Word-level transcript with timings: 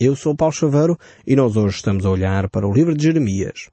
Eu 0.00 0.16
sou 0.16 0.34
Paulo 0.34 0.54
Chaveiro 0.54 0.98
e 1.26 1.36
nós 1.36 1.58
hoje 1.58 1.76
estamos 1.76 2.06
a 2.06 2.10
olhar 2.10 2.48
para 2.48 2.66
o 2.66 2.72
livro 2.72 2.96
de 2.96 3.04
Jeremias. 3.04 3.68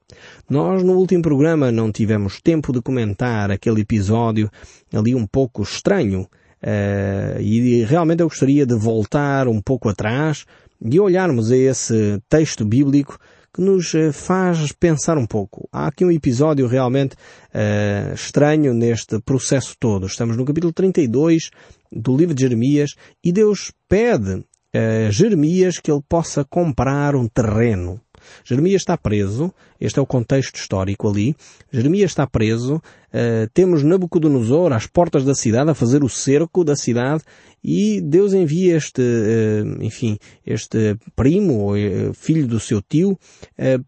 Nós 0.46 0.82
no 0.82 0.92
último 0.92 1.22
programa 1.22 1.72
não 1.72 1.90
tivemos 1.90 2.38
tempo 2.38 2.70
de 2.70 2.82
comentar 2.82 3.50
aquele 3.50 3.80
episódio 3.80 4.50
ali 4.92 5.14
um 5.14 5.26
pouco 5.26 5.62
estranho 5.62 6.28
uh, 6.62 7.40
e 7.40 7.82
realmente 7.84 8.20
eu 8.20 8.28
gostaria 8.28 8.66
de 8.66 8.74
voltar 8.74 9.48
um 9.48 9.58
pouco 9.58 9.88
atrás 9.88 10.44
e 10.84 11.00
olharmos 11.00 11.50
a 11.50 11.56
esse 11.56 12.22
texto 12.28 12.62
bíblico 12.62 13.18
que 13.50 13.62
nos 13.62 13.94
eh, 13.94 14.12
faz 14.12 14.70
pensar 14.70 15.16
um 15.16 15.26
pouco. 15.26 15.66
Há 15.72 15.86
aqui 15.86 16.04
um 16.04 16.10
episódio 16.10 16.66
realmente 16.66 17.14
uh, 17.14 18.12
estranho 18.12 18.74
neste 18.74 19.18
processo 19.22 19.74
todo. 19.80 20.06
Estamos 20.06 20.36
no 20.36 20.44
capítulo 20.44 20.74
32 20.74 21.50
do 21.90 22.14
livro 22.14 22.34
de 22.34 22.42
Jeremias 22.42 22.90
e 23.24 23.32
Deus 23.32 23.72
pede 23.88 24.44
uh, 24.74 25.10
Jeremias 25.10 25.78
que 25.78 25.90
ele 25.90 26.02
possa 26.08 26.44
comprar 26.44 27.14
um 27.14 27.26
terreno. 27.26 28.00
Jeremias 28.44 28.82
está 28.82 28.96
preso, 28.96 29.52
este 29.80 29.98
é 29.98 30.02
o 30.02 30.06
contexto 30.06 30.56
histórico 30.56 31.08
ali. 31.08 31.34
Jeremias 31.70 32.10
está 32.10 32.26
preso, 32.26 32.76
uh, 32.76 33.50
temos 33.52 33.82
Nabucodonosor 33.82 34.72
às 34.72 34.86
portas 34.86 35.24
da 35.24 35.34
cidade 35.34 35.70
a 35.70 35.74
fazer 35.74 36.02
o 36.02 36.08
cerco 36.08 36.64
da 36.64 36.76
cidade 36.76 37.22
e 37.62 38.00
Deus 38.00 38.32
envia 38.32 38.76
este, 38.76 39.02
uh, 39.02 39.82
enfim, 39.82 40.18
este 40.46 40.96
primo, 41.14 41.74
uh, 41.74 42.14
filho 42.14 42.46
do 42.46 42.60
seu 42.60 42.80
tio, 42.82 43.18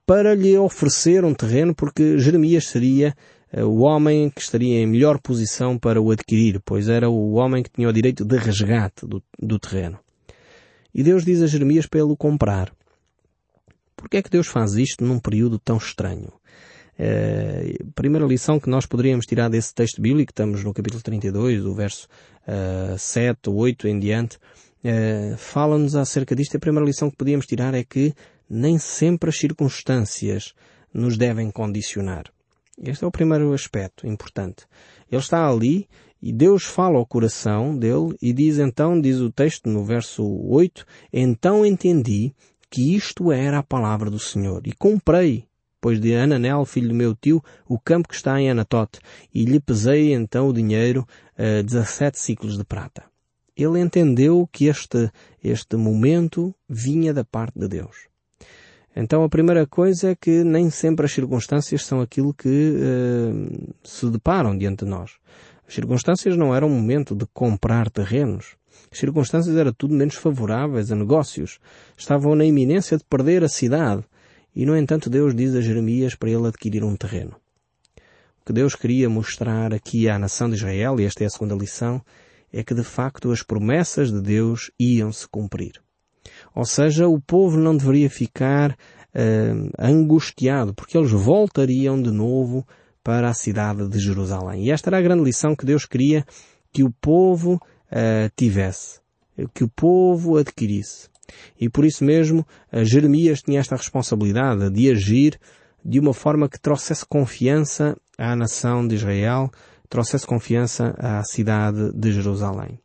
para 0.06 0.34
lhe 0.34 0.56
oferecer 0.56 1.24
um 1.24 1.34
terreno 1.34 1.74
porque 1.74 2.18
Jeremias 2.18 2.66
seria 2.66 3.14
o 3.52 3.80
homem 3.80 4.30
que 4.30 4.40
estaria 4.40 4.80
em 4.80 4.86
melhor 4.86 5.18
posição 5.20 5.76
para 5.76 6.00
o 6.00 6.10
adquirir, 6.10 6.60
pois 6.64 6.88
era 6.88 7.08
o 7.08 7.32
homem 7.32 7.62
que 7.62 7.70
tinha 7.70 7.88
o 7.88 7.92
direito 7.92 8.24
de 8.24 8.36
resgate 8.36 9.06
do, 9.06 9.22
do 9.40 9.58
terreno. 9.58 9.98
E 10.94 11.02
Deus 11.02 11.24
diz 11.24 11.42
a 11.42 11.46
Jeremias 11.46 11.86
para 11.86 12.00
ele 12.00 12.12
o 12.12 12.16
comprar. 12.16 12.72
Por 13.96 14.08
que 14.08 14.16
é 14.16 14.22
que 14.22 14.30
Deus 14.30 14.46
faz 14.46 14.74
isto 14.74 15.04
num 15.04 15.18
período 15.18 15.58
tão 15.58 15.76
estranho? 15.76 16.32
Uh, 16.98 17.92
primeira 17.92 18.26
lição 18.26 18.60
que 18.60 18.68
nós 18.68 18.84
poderíamos 18.84 19.24
tirar 19.24 19.48
desse 19.48 19.74
texto 19.74 20.02
bíblico, 20.02 20.32
estamos 20.32 20.62
no 20.62 20.74
capítulo 20.74 21.02
32, 21.02 21.62
do 21.62 21.74
verso 21.74 22.08
uh, 22.46 22.98
7, 22.98 23.48
8 23.48 23.88
em 23.88 23.98
diante, 23.98 24.36
uh, 24.36 25.36
fala-nos 25.38 25.96
acerca 25.96 26.34
disto. 26.34 26.56
A 26.56 26.60
primeira 26.60 26.86
lição 26.86 27.10
que 27.10 27.16
podíamos 27.16 27.46
tirar 27.46 27.72
é 27.74 27.84
que 27.84 28.12
nem 28.48 28.78
sempre 28.78 29.30
as 29.30 29.38
circunstâncias 29.38 30.54
nos 30.92 31.16
devem 31.16 31.50
condicionar. 31.50 32.24
Este 32.82 33.04
é 33.04 33.06
o 33.06 33.10
primeiro 33.10 33.52
aspecto 33.52 34.06
importante. 34.06 34.64
Ele 35.10 35.20
está 35.20 35.46
ali 35.48 35.86
e 36.22 36.32
Deus 36.32 36.64
fala 36.64 36.98
ao 36.98 37.06
coração 37.06 37.76
dele 37.76 38.14
e 38.20 38.32
diz 38.32 38.58
então, 38.58 39.00
diz 39.00 39.18
o 39.18 39.30
texto 39.30 39.68
no 39.68 39.84
verso 39.84 40.22
8, 40.24 40.84
então 41.12 41.64
entendi 41.64 42.34
que 42.68 42.94
isto 42.94 43.32
era 43.32 43.58
a 43.58 43.62
palavra 43.62 44.10
do 44.10 44.18
Senhor 44.18 44.62
e 44.66 44.72
comprei, 44.72 45.46
pois 45.80 45.98
de 45.98 46.14
Ananel, 46.14 46.64
filho 46.64 46.88
do 46.88 46.94
meu 46.94 47.14
tio, 47.14 47.42
o 47.66 47.78
campo 47.78 48.08
que 48.08 48.14
está 48.14 48.40
em 48.40 48.50
Anatote 48.50 49.00
e 49.34 49.44
lhe 49.44 49.58
pesei 49.58 50.12
então 50.12 50.48
o 50.48 50.52
dinheiro, 50.52 51.06
uh, 51.38 51.62
17 51.62 52.18
ciclos 52.18 52.58
de 52.58 52.64
prata. 52.64 53.02
Ele 53.56 53.80
entendeu 53.80 54.48
que 54.52 54.66
este, 54.66 55.10
este 55.42 55.76
momento 55.76 56.54
vinha 56.68 57.12
da 57.12 57.24
parte 57.24 57.58
de 57.58 57.66
Deus. 57.66 58.08
Então 58.94 59.22
a 59.22 59.28
primeira 59.28 59.66
coisa 59.66 60.10
é 60.10 60.14
que 60.14 60.42
nem 60.44 60.68
sempre 60.68 61.06
as 61.06 61.12
circunstâncias 61.12 61.84
são 61.84 62.00
aquilo 62.00 62.34
que 62.34 62.48
uh, 62.48 63.74
se 63.82 64.08
deparam 64.10 64.56
diante 64.56 64.84
de 64.84 64.90
nós. 64.90 65.12
As 65.70 65.74
circunstâncias 65.76 66.36
não 66.36 66.52
eram 66.52 66.68
momento 66.68 67.14
de 67.14 67.24
comprar 67.32 67.88
terrenos. 67.90 68.56
As 68.90 68.98
circunstâncias 68.98 69.56
eram 69.56 69.72
tudo 69.72 69.94
menos 69.94 70.16
favoráveis 70.16 70.90
a 70.90 70.96
negócios. 70.96 71.60
Estavam 71.96 72.34
na 72.34 72.44
iminência 72.44 72.98
de 72.98 73.04
perder 73.04 73.44
a 73.44 73.48
cidade. 73.48 74.02
E, 74.52 74.66
no 74.66 74.76
entanto, 74.76 75.08
Deus 75.08 75.32
diz 75.32 75.54
a 75.54 75.60
Jeremias 75.60 76.16
para 76.16 76.28
ele 76.28 76.48
adquirir 76.48 76.82
um 76.82 76.96
terreno. 76.96 77.36
O 78.42 78.46
que 78.46 78.52
Deus 78.52 78.74
queria 78.74 79.08
mostrar 79.08 79.72
aqui 79.72 80.08
à 80.08 80.18
nação 80.18 80.48
de 80.48 80.56
Israel, 80.56 80.98
e 80.98 81.04
esta 81.04 81.22
é 81.22 81.28
a 81.28 81.30
segunda 81.30 81.54
lição, 81.54 82.02
é 82.52 82.64
que 82.64 82.74
de 82.74 82.82
facto 82.82 83.30
as 83.30 83.44
promessas 83.44 84.10
de 84.10 84.20
Deus 84.20 84.72
iam 84.76 85.12
se 85.12 85.28
cumprir. 85.28 85.80
Ou 86.52 86.64
seja, 86.64 87.06
o 87.06 87.20
povo 87.20 87.56
não 87.56 87.76
deveria 87.76 88.10
ficar 88.10 88.72
uh, 88.72 89.70
angustiado, 89.78 90.74
porque 90.74 90.98
eles 90.98 91.12
voltariam 91.12 92.02
de 92.02 92.10
novo 92.10 92.66
para 93.02 93.28
a 93.28 93.34
cidade 93.34 93.88
de 93.88 93.98
Jerusalém. 93.98 94.64
E 94.64 94.70
esta 94.70 94.90
era 94.90 94.98
a 94.98 95.02
grande 95.02 95.24
lição 95.24 95.56
que 95.56 95.66
Deus 95.66 95.84
queria 95.84 96.24
que 96.72 96.82
o 96.82 96.90
povo 96.90 97.54
uh, 97.54 98.30
tivesse, 98.36 99.00
que 99.54 99.64
o 99.64 99.68
povo 99.68 100.36
adquirisse. 100.36 101.08
E 101.58 101.68
por 101.68 101.84
isso 101.84 102.04
mesmo 102.04 102.46
uh, 102.72 102.84
Jeremias 102.84 103.42
tinha 103.42 103.60
esta 103.60 103.76
responsabilidade 103.76 104.70
de 104.70 104.90
agir 104.90 105.38
de 105.84 105.98
uma 105.98 106.12
forma 106.12 106.48
que 106.48 106.60
trouxesse 106.60 107.06
confiança 107.06 107.96
à 108.18 108.36
nação 108.36 108.86
de 108.86 108.94
Israel, 108.94 109.50
trouxesse 109.88 110.26
confiança 110.26 110.94
à 110.98 111.22
cidade 111.24 111.92
de 111.94 112.12
Jerusalém. 112.12 112.78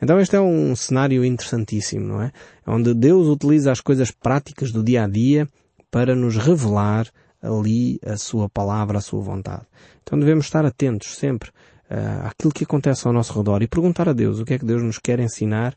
Então 0.00 0.20
este 0.20 0.36
é 0.36 0.40
um 0.40 0.76
cenário 0.76 1.24
interessantíssimo, 1.24 2.06
não 2.06 2.22
é? 2.22 2.30
Onde 2.66 2.92
Deus 2.92 3.26
utiliza 3.28 3.72
as 3.72 3.80
coisas 3.80 4.10
práticas 4.10 4.70
do 4.70 4.82
dia 4.82 5.04
a 5.04 5.08
dia 5.08 5.48
para 5.90 6.14
nos 6.14 6.36
revelar 6.36 7.08
ali 7.44 8.00
a 8.04 8.16
sua 8.16 8.48
palavra, 8.48 8.98
a 8.98 9.02
sua 9.02 9.20
vontade. 9.20 9.62
Então 10.02 10.18
devemos 10.18 10.46
estar 10.46 10.64
atentos 10.64 11.16
sempre 11.16 11.50
uh, 11.90 12.26
àquilo 12.26 12.52
que 12.52 12.64
acontece 12.64 13.06
ao 13.06 13.12
nosso 13.12 13.36
redor 13.36 13.62
e 13.62 13.68
perguntar 13.68 14.08
a 14.08 14.12
Deus 14.12 14.38
o 14.38 14.44
que 14.44 14.54
é 14.54 14.58
que 14.58 14.64
Deus 14.64 14.82
nos 14.82 14.98
quer 14.98 15.20
ensinar 15.20 15.74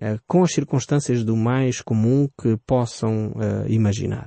uh, 0.00 0.18
com 0.26 0.42
as 0.42 0.52
circunstâncias 0.52 1.24
do 1.24 1.36
mais 1.36 1.80
comum 1.80 2.28
que 2.40 2.56
possam 2.66 3.28
uh, 3.28 3.68
imaginar. 3.68 4.26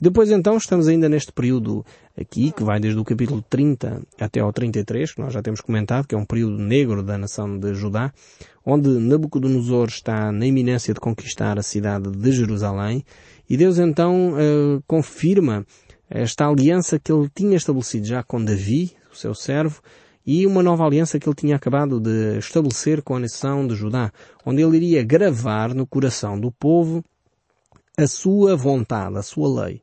E 0.00 0.02
depois 0.02 0.28
então 0.30 0.56
estamos 0.56 0.88
ainda 0.88 1.08
neste 1.08 1.30
período 1.30 1.86
aqui, 2.18 2.50
que 2.50 2.64
vai 2.64 2.80
desde 2.80 2.98
o 2.98 3.04
capítulo 3.04 3.44
30 3.48 4.02
até 4.18 4.40
ao 4.40 4.52
33, 4.52 5.14
que 5.14 5.20
nós 5.20 5.32
já 5.32 5.40
temos 5.40 5.60
comentado, 5.60 6.06
que 6.06 6.16
é 6.16 6.18
um 6.18 6.24
período 6.24 6.58
negro 6.58 7.00
da 7.00 7.16
nação 7.16 7.56
de 7.56 7.72
Judá, 7.72 8.12
onde 8.66 8.88
Nabucodonosor 8.88 9.86
está 9.86 10.32
na 10.32 10.46
iminência 10.46 10.92
de 10.92 10.98
conquistar 10.98 11.60
a 11.60 11.62
cidade 11.62 12.10
de 12.10 12.32
Jerusalém, 12.32 13.04
e 13.48 13.56
Deus 13.56 13.78
então 13.78 14.34
confirma 14.86 15.64
esta 16.14 16.46
aliança 16.46 16.98
que 16.98 17.10
ele 17.10 17.28
tinha 17.34 17.56
estabelecido 17.56 18.06
já 18.06 18.22
com 18.22 18.44
Davi, 18.44 18.92
o 19.10 19.16
seu 19.16 19.34
servo, 19.34 19.80
e 20.26 20.46
uma 20.46 20.62
nova 20.62 20.84
aliança 20.84 21.18
que 21.18 21.26
ele 21.26 21.34
tinha 21.34 21.56
acabado 21.56 21.98
de 21.98 22.38
estabelecer 22.38 23.02
com 23.02 23.16
a 23.16 23.20
nação 23.20 23.66
de 23.66 23.74
Judá, 23.74 24.12
onde 24.44 24.62
ele 24.62 24.76
iria 24.76 25.02
gravar 25.02 25.74
no 25.74 25.86
coração 25.86 26.38
do 26.38 26.52
povo 26.52 27.02
a 27.96 28.06
sua 28.06 28.54
vontade, 28.54 29.16
a 29.16 29.22
sua 29.22 29.64
lei. 29.64 29.82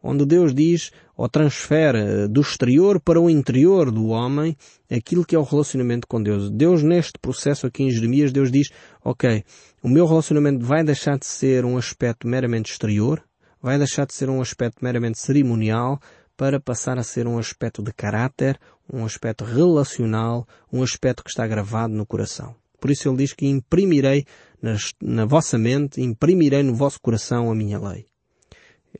Onde 0.00 0.24
Deus 0.24 0.54
diz 0.54 0.92
ou 1.16 1.28
transfere 1.28 2.28
do 2.28 2.40
exterior 2.40 3.00
para 3.00 3.20
o 3.20 3.28
interior 3.28 3.90
do 3.90 4.06
homem 4.06 4.56
aquilo 4.88 5.24
que 5.24 5.34
é 5.34 5.38
o 5.38 5.42
relacionamento 5.42 6.06
com 6.06 6.22
Deus. 6.22 6.48
Deus 6.50 6.84
neste 6.84 7.18
processo 7.18 7.66
aqui 7.66 7.82
em 7.82 7.90
Jeremias, 7.90 8.32
Deus 8.32 8.52
diz, 8.52 8.68
ok, 9.04 9.44
o 9.82 9.88
meu 9.88 10.06
relacionamento 10.06 10.64
vai 10.64 10.84
deixar 10.84 11.18
de 11.18 11.26
ser 11.26 11.64
um 11.64 11.76
aspecto 11.76 12.28
meramente 12.28 12.70
exterior, 12.70 13.20
vai 13.62 13.78
deixar 13.78 14.06
de 14.06 14.14
ser 14.14 14.28
um 14.30 14.40
aspecto 14.40 14.84
meramente 14.84 15.18
cerimonial 15.18 16.00
para 16.36 16.60
passar 16.60 16.98
a 16.98 17.02
ser 17.02 17.26
um 17.26 17.38
aspecto 17.38 17.82
de 17.82 17.92
caráter, 17.92 18.58
um 18.92 19.04
aspecto 19.04 19.44
relacional, 19.44 20.46
um 20.72 20.82
aspecto 20.82 21.24
que 21.24 21.30
está 21.30 21.46
gravado 21.46 21.92
no 21.92 22.06
coração. 22.06 22.54
Por 22.80 22.90
isso 22.90 23.08
ele 23.08 23.18
diz 23.18 23.32
que 23.32 23.46
imprimirei 23.46 24.24
nas, 24.62 24.94
na 25.02 25.24
vossa 25.24 25.58
mente, 25.58 26.00
imprimirei 26.00 26.62
no 26.62 26.74
vosso 26.74 27.00
coração 27.00 27.50
a 27.50 27.54
minha 27.54 27.78
lei. 27.78 28.06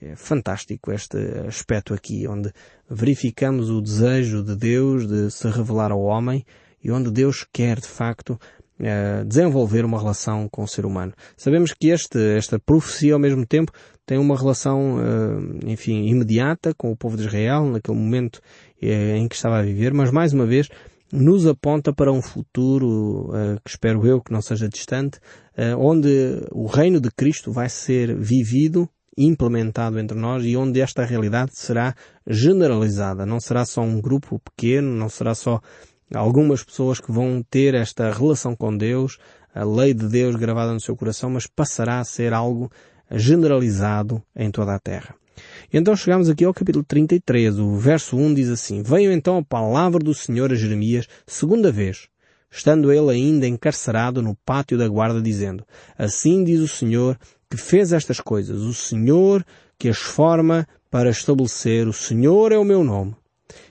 É 0.01 0.15
fantástico 0.17 0.93
este 0.93 1.17
aspecto 1.47 1.95
aqui, 1.95 2.27
onde 2.29 2.53
verificamos 2.91 3.71
o 3.71 3.81
desejo 3.81 4.43
de 4.43 4.55
Deus 4.55 5.07
de 5.07 5.31
se 5.31 5.49
revelar 5.49 5.93
ao 5.93 6.03
homem 6.03 6.45
e 6.83 6.91
onde 6.91 7.11
Deus 7.11 7.47
quer 7.53 7.81
de 7.81 7.89
facto 7.89 8.39
eh, 8.81 9.25
desenvolver 9.25 9.85
uma 9.85 9.99
relação 9.99 10.49
com 10.49 10.63
o 10.63 10.69
ser 10.69 10.87
humano. 10.87 11.13
Sabemos 11.37 11.73
que 11.73 11.89
este, 11.89 12.19
esta 12.37 12.59
profecia 12.61 13.15
ao 13.15 13.19
mesmo 13.19 13.45
tempo 13.45 13.73
tem 14.07 14.19
uma 14.19 14.37
relação, 14.37 14.99
eh, 15.01 15.71
enfim, 15.73 16.07
imediata 16.07 16.73
com 16.75 16.93
o 16.93 16.97
povo 16.97 17.17
de 17.17 17.25
Israel, 17.25 17.67
naquele 17.67 17.99
momento 17.99 18.41
eh, 18.81 19.17
em 19.17 19.27
que 19.27 19.35
estava 19.35 19.59
a 19.59 19.63
viver, 19.63 19.93
mas 19.93 20.13
mais 20.13 20.33
uma 20.33 20.47
vez 20.47 20.69
nos 21.13 21.47
aponta 21.47 21.93
para 21.93 22.13
um 22.13 22.21
futuro 22.21 23.31
que 23.65 23.71
espero 23.71 24.07
eu 24.07 24.21
que 24.21 24.31
não 24.31 24.43
seja 24.43 24.69
distante, 24.69 25.19
onde 25.79 26.43
o 26.53 26.67
reino 26.67 27.01
de 27.01 27.11
Cristo 27.11 27.51
vai 27.51 27.71
ser 27.71 28.15
vivido 28.15 28.87
implementado 29.17 29.99
entre 29.99 30.17
nós 30.17 30.45
e 30.45 30.55
onde 30.55 30.83
esta 30.83 31.07
realidade 31.07 31.53
será 31.55 31.95
generalizada. 32.27 33.25
Não 33.25 33.41
será 33.41 33.65
só 33.65 33.81
um 33.81 34.03
grupo 34.03 34.39
pequeno, 34.39 34.95
não 34.95 35.09
será 35.09 35.35
só 35.35 35.63
algumas 36.15 36.63
pessoas 36.63 37.01
que 37.01 37.13
vão 37.13 37.45
ter 37.49 37.75
esta 37.75 38.13
relação 38.13 38.55
com 38.55 38.77
Deus, 38.77 39.19
a 39.55 39.65
lei 39.65 39.93
de 39.93 40.07
Deus 40.07 40.37
gravada 40.37 40.73
no 40.73 40.81
seu 40.81 40.97
coração, 40.97 41.31
mas 41.31 41.47
passará 41.47 42.01
a 42.01 42.05
ser 42.05 42.33
algo 42.33 42.71
generalizado 43.11 44.23
em 44.37 44.51
toda 44.51 44.75
a 44.75 44.79
terra. 44.79 45.15
Então 45.73 45.95
chegamos 45.95 46.29
aqui 46.29 46.45
ao 46.45 46.55
capítulo 46.55 46.85
33, 46.85 47.59
o 47.59 47.77
verso 47.77 48.17
1 48.17 48.35
diz 48.35 48.49
assim, 48.49 48.83
Veio 48.83 49.13
então 49.13 49.39
a 49.39 49.45
palavra 49.45 49.99
do 49.99 50.15
Senhor 50.15 50.53
a 50.53 50.57
Jeremias 50.57 51.07
segunda 51.27 51.71
vez, 51.71 52.09
estando 52.51 52.93
ele 52.93 53.11
ainda 53.11 53.47
encarcerado 53.47 54.23
no 54.23 54.35
pátio 54.45 54.77
da 54.77 54.89
guarda, 54.89 55.21
dizendo, 55.21 55.65
Assim 55.97 56.43
diz 56.43 56.61
o 56.61 56.69
Senhor, 56.69 57.19
que 57.51 57.57
fez 57.57 57.93
estas 57.93 58.21
coisas, 58.21 58.61
o 58.63 58.75
Senhor 58.75 59.45
que 59.79 59.89
as 59.89 59.99
forma 59.99 60.67
para 60.91 61.11
estabelecer, 61.11 61.87
o 61.87 61.93
Senhor 61.93 62.51
é 62.51 62.59
o 62.59 62.65
meu 62.65 62.83
nome. 62.83 63.15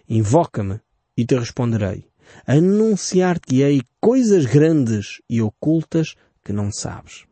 Invoca-me 0.07 0.79
e 1.17 1.25
te 1.25 1.37
responderei. 1.37 2.06
Anunciar-te-ei 2.45 3.81
coisas 3.99 4.45
grandes 4.45 5.21
e 5.29 5.41
ocultas 5.41 6.15
que 6.43 6.53
não 6.53 6.71
sabes. 6.71 7.25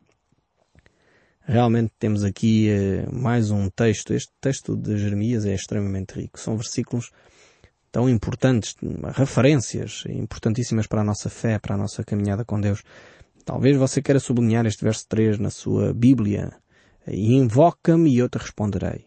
Realmente 1.48 1.92
temos 1.98 2.24
aqui 2.24 2.68
uh, 2.70 3.14
mais 3.14 3.50
um 3.52 3.70
texto. 3.70 4.12
Este 4.12 4.32
texto 4.40 4.76
de 4.76 4.98
Jeremias 4.98 5.46
é 5.46 5.54
extremamente 5.54 6.14
rico. 6.14 6.40
São 6.40 6.56
versículos 6.56 7.10
tão 7.92 8.10
importantes, 8.10 8.74
referências 9.14 10.02
importantíssimas 10.08 10.86
para 10.86 11.00
a 11.00 11.04
nossa 11.04 11.30
fé, 11.30 11.58
para 11.58 11.76
a 11.76 11.78
nossa 11.78 12.04
caminhada 12.04 12.44
com 12.44 12.60
Deus. 12.60 12.82
Talvez 13.44 13.76
você 13.76 14.02
queira 14.02 14.18
sublinhar 14.18 14.66
este 14.66 14.84
verso 14.84 15.06
3 15.08 15.38
na 15.38 15.50
sua 15.50 15.94
Bíblia. 15.94 16.52
Invoca-me 17.06 18.12
e 18.12 18.18
eu 18.18 18.28
te 18.28 18.38
responderei. 18.38 19.06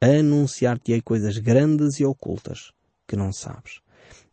Anunciar-te-ei 0.00 1.02
coisas 1.02 1.38
grandes 1.38 1.98
e 1.98 2.04
ocultas 2.04 2.70
que 3.06 3.16
não 3.16 3.32
sabes. 3.32 3.80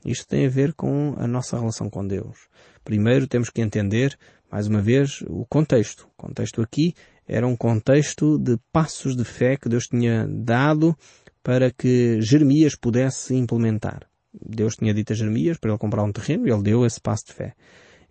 Isto 0.05 0.27
tem 0.27 0.45
a 0.45 0.49
ver 0.49 0.73
com 0.73 1.15
a 1.17 1.27
nossa 1.27 1.57
relação 1.59 1.89
com 1.89 2.05
Deus. 2.05 2.47
Primeiro 2.83 3.27
temos 3.27 3.49
que 3.49 3.61
entender, 3.61 4.17
mais 4.51 4.67
uma 4.67 4.81
vez, 4.81 5.21
o 5.27 5.45
contexto. 5.45 6.07
O 6.17 6.21
contexto 6.21 6.61
aqui 6.61 6.93
era 7.27 7.45
um 7.45 7.55
contexto 7.55 8.37
de 8.37 8.57
passos 8.71 9.15
de 9.15 9.25
fé 9.25 9.57
que 9.57 9.67
Deus 9.67 9.85
tinha 9.85 10.25
dado 10.29 10.95
para 11.43 11.71
que 11.71 12.21
Jeremias 12.21 12.75
pudesse 12.75 13.35
implementar. 13.35 14.07
Deus 14.33 14.75
tinha 14.75 14.93
dito 14.93 15.13
a 15.13 15.15
Jeremias 15.15 15.57
para 15.57 15.71
ele 15.71 15.79
comprar 15.79 16.03
um 16.03 16.11
terreno 16.11 16.47
e 16.47 16.51
ele 16.51 16.61
deu 16.61 16.85
esse 16.85 17.01
passo 17.01 17.25
de 17.27 17.33
fé. 17.33 17.53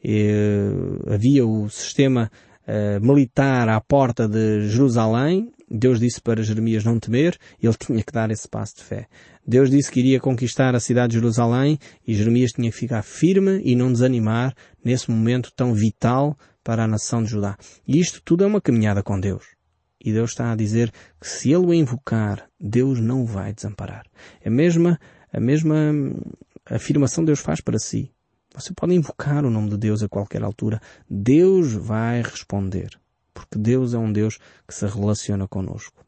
E, 0.03 0.29
eh, 0.29 1.15
havia 1.15 1.47
o 1.47 1.69
sistema 1.69 2.31
uh, 2.67 3.01
militar 3.01 3.69
à 3.69 3.81
porta 3.81 4.29
de 4.29 4.69
Jerusalém. 4.69 5.51
Deus 5.69 5.99
disse 5.99 6.21
para 6.21 6.43
Jeremias 6.43 6.85
não 6.85 7.01
temer, 7.01 7.37
ele 7.61 7.75
tinha 7.75 8.03
que 8.03 8.13
dar 8.13 8.31
esse 8.31 8.49
passo 8.49 8.77
de 8.77 8.85
fé. 8.85 9.09
Deus 9.45 9.69
disse 9.69 9.91
que 9.91 10.01
iria 10.01 10.21
conquistar 10.21 10.75
a 10.77 10.81
cidade 10.81 11.13
de 11.13 11.19
Jerusalém 11.19 11.79
e 12.07 12.15
Jeremias 12.15 12.53
tinha 12.53 12.71
que 12.71 12.77
ficar 12.77 13.03
firme 13.03 13.61
e 13.65 13.75
não 13.75 13.93
desanimar 13.93 14.55
nesse 14.85 15.11
momento 15.11 15.53
tão 15.55 15.75
vital 15.75 16.37
para 16.63 16.85
a 16.85 16.89
nação 16.89 17.23
de 17.23 17.31
Judá. 17.31 17.57
E 17.87 17.99
isto 17.99 18.21
tudo 18.25 18.45
é 18.45 18.47
uma 18.47 18.61
caminhada 18.61 19.03
com 19.03 19.19
Deus. 19.19 19.45
E 20.01 20.13
Deus 20.13 20.31
está 20.31 20.53
a 20.53 20.57
dizer 20.57 20.93
que 21.21 21.29
se 21.29 21.51
ele 21.53 21.67
o 21.67 21.75
invocar, 21.75 22.49
Deus 22.61 23.01
não 23.01 23.25
vai 23.25 23.53
desamparar. 23.53 24.05
É 24.41 24.49
a 24.49 24.53
mesma, 24.53 25.01
a 25.33 25.41
mesma 25.41 25.75
afirmação 26.65 27.25
Deus 27.25 27.41
faz 27.41 27.61
para 27.61 27.79
si. 27.79 28.13
Você 28.57 28.73
pode 28.73 28.95
invocar 28.95 29.45
o 29.45 29.51
nome 29.51 29.69
de 29.69 29.77
Deus 29.77 30.03
a 30.03 30.09
qualquer 30.09 30.43
altura. 30.43 30.81
Deus 31.09 31.75
vai 31.75 32.23
responder. 32.23 32.89
Porque 33.35 33.59
Deus 33.59 33.93
é 33.93 33.99
um 33.99 34.11
Deus 34.11 34.39
que 34.67 34.75
se 34.75 34.87
relaciona 34.87 35.47
conosco. 35.47 36.03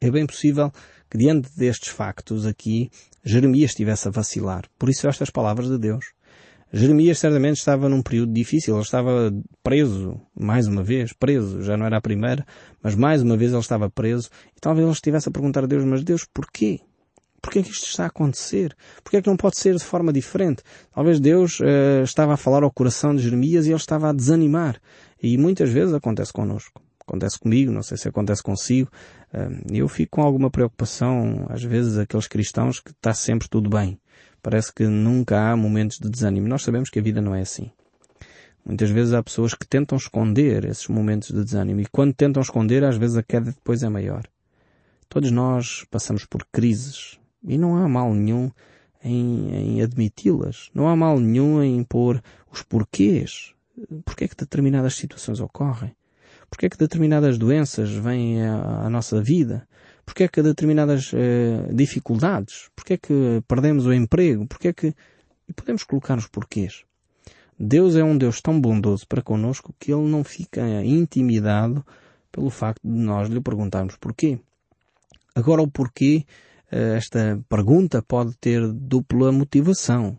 É 0.00 0.10
bem 0.10 0.26
possível 0.26 0.72
que 1.10 1.18
diante 1.18 1.50
destes 1.54 1.90
factos 1.90 2.46
aqui, 2.46 2.90
Jeremias 3.22 3.72
estivesse 3.72 4.08
a 4.08 4.10
vacilar. 4.10 4.64
Por 4.78 4.88
isso 4.88 5.06
estas 5.06 5.28
palavras 5.28 5.68
de 5.68 5.76
Deus. 5.76 6.06
Jeremias 6.72 7.18
certamente 7.18 7.58
estava 7.58 7.86
num 7.86 8.02
período 8.02 8.32
difícil, 8.32 8.74
ele 8.74 8.82
estava 8.82 9.30
preso, 9.62 10.20
mais 10.38 10.66
uma 10.66 10.82
vez, 10.82 11.12
preso, 11.12 11.62
já 11.62 11.76
não 11.76 11.86
era 11.86 11.96
a 11.96 12.00
primeira, 12.00 12.46
mas 12.82 12.94
mais 12.94 13.22
uma 13.22 13.38
vez 13.38 13.52
ele 13.52 13.60
estava 13.60 13.88
preso, 13.88 14.28
e 14.54 14.60
talvez 14.60 14.84
ele 14.84 14.92
estivesse 14.92 15.30
a 15.30 15.32
perguntar 15.32 15.64
a 15.64 15.66
Deus, 15.66 15.82
mas 15.84 16.04
Deus, 16.04 16.26
porquê? 16.32 16.80
Porquê 17.48 17.60
é 17.60 17.62
que 17.62 17.70
isto 17.70 17.86
está 17.86 18.04
a 18.04 18.08
acontecer? 18.08 18.76
Porquê 19.02 19.16
é 19.16 19.22
que 19.22 19.26
não 19.26 19.34
pode 19.34 19.58
ser 19.58 19.74
de 19.74 19.82
forma 19.82 20.12
diferente? 20.12 20.62
Talvez 20.94 21.18
Deus 21.18 21.58
uh, 21.60 22.02
estava 22.04 22.34
a 22.34 22.36
falar 22.36 22.62
ao 22.62 22.70
coração 22.70 23.16
de 23.16 23.22
Jeremias 23.22 23.64
e 23.64 23.70
ele 23.70 23.76
estava 23.76 24.10
a 24.10 24.12
desanimar. 24.12 24.78
E 25.22 25.38
muitas 25.38 25.70
vezes 25.70 25.94
acontece 25.94 26.30
connosco. 26.30 26.82
Acontece 27.00 27.38
comigo, 27.38 27.72
não 27.72 27.82
sei 27.82 27.96
se 27.96 28.06
acontece 28.06 28.42
consigo. 28.42 28.90
Uh, 29.32 29.74
eu 29.74 29.88
fico 29.88 30.16
com 30.16 30.22
alguma 30.22 30.50
preocupação, 30.50 31.46
às 31.48 31.64
vezes, 31.64 31.96
aqueles 31.96 32.28
cristãos 32.28 32.80
que 32.80 32.90
está 32.90 33.14
sempre 33.14 33.48
tudo 33.48 33.70
bem. 33.70 33.98
Parece 34.42 34.70
que 34.70 34.86
nunca 34.86 35.50
há 35.50 35.56
momentos 35.56 35.96
de 35.98 36.10
desânimo. 36.10 36.46
Nós 36.46 36.62
sabemos 36.62 36.90
que 36.90 36.98
a 36.98 37.02
vida 37.02 37.22
não 37.22 37.34
é 37.34 37.40
assim. 37.40 37.70
Muitas 38.62 38.90
vezes 38.90 39.14
há 39.14 39.22
pessoas 39.22 39.54
que 39.54 39.66
tentam 39.66 39.96
esconder 39.96 40.66
esses 40.66 40.86
momentos 40.88 41.28
de 41.28 41.42
desânimo 41.42 41.80
e 41.80 41.86
quando 41.86 42.12
tentam 42.12 42.42
esconder, 42.42 42.84
às 42.84 42.98
vezes 42.98 43.16
a 43.16 43.22
queda 43.22 43.52
depois 43.52 43.82
é 43.82 43.88
maior. 43.88 44.24
Todos 45.08 45.30
nós 45.30 45.86
passamos 45.90 46.26
por 46.26 46.46
crises 46.52 47.17
e 47.42 47.58
não 47.58 47.76
há 47.76 47.88
mal 47.88 48.12
nenhum 48.14 48.50
em, 49.02 49.54
em 49.54 49.82
admiti-las. 49.82 50.70
Não 50.74 50.88
há 50.88 50.96
mal 50.96 51.18
nenhum 51.18 51.62
em 51.62 51.82
pôr 51.84 52.22
os 52.50 52.62
porquês. 52.62 53.54
Porquê 54.04 54.24
é 54.24 54.28
que 54.28 54.36
determinadas 54.36 54.94
situações 54.94 55.40
ocorrem? 55.40 55.94
Porquê 56.50 56.66
é 56.66 56.68
que 56.68 56.78
determinadas 56.78 57.38
doenças 57.38 57.90
vêm 57.90 58.42
à, 58.42 58.86
à 58.86 58.90
nossa 58.90 59.20
vida? 59.20 59.68
Porque 60.04 60.24
é 60.24 60.28
que 60.28 60.42
determinadas 60.42 61.12
uh, 61.12 61.74
dificuldades? 61.74 62.70
Porque 62.74 62.94
é 62.94 62.96
que 62.96 63.42
perdemos 63.46 63.86
o 63.86 63.92
emprego? 63.92 64.46
Porque 64.46 64.68
é 64.68 64.72
que... 64.72 64.94
E 65.46 65.52
podemos 65.52 65.84
colocar 65.84 66.16
os 66.16 66.26
porquês. 66.26 66.84
Deus 67.58 67.96
é 67.96 68.04
um 68.04 68.16
Deus 68.16 68.40
tão 68.40 68.60
bondoso 68.60 69.06
para 69.06 69.20
connosco 69.22 69.74
que 69.78 69.92
Ele 69.92 70.08
não 70.08 70.22
fica 70.22 70.62
intimidado 70.84 71.84
pelo 72.30 72.50
facto 72.50 72.82
de 72.82 72.98
nós 72.98 73.28
lhe 73.28 73.40
perguntarmos 73.40 73.96
porquê. 73.96 74.38
Agora 75.34 75.62
o 75.62 75.68
porquê, 75.68 76.24
esta 76.70 77.40
pergunta 77.48 78.02
pode 78.02 78.36
ter 78.38 78.66
dupla 78.72 79.32
motivação. 79.32 80.18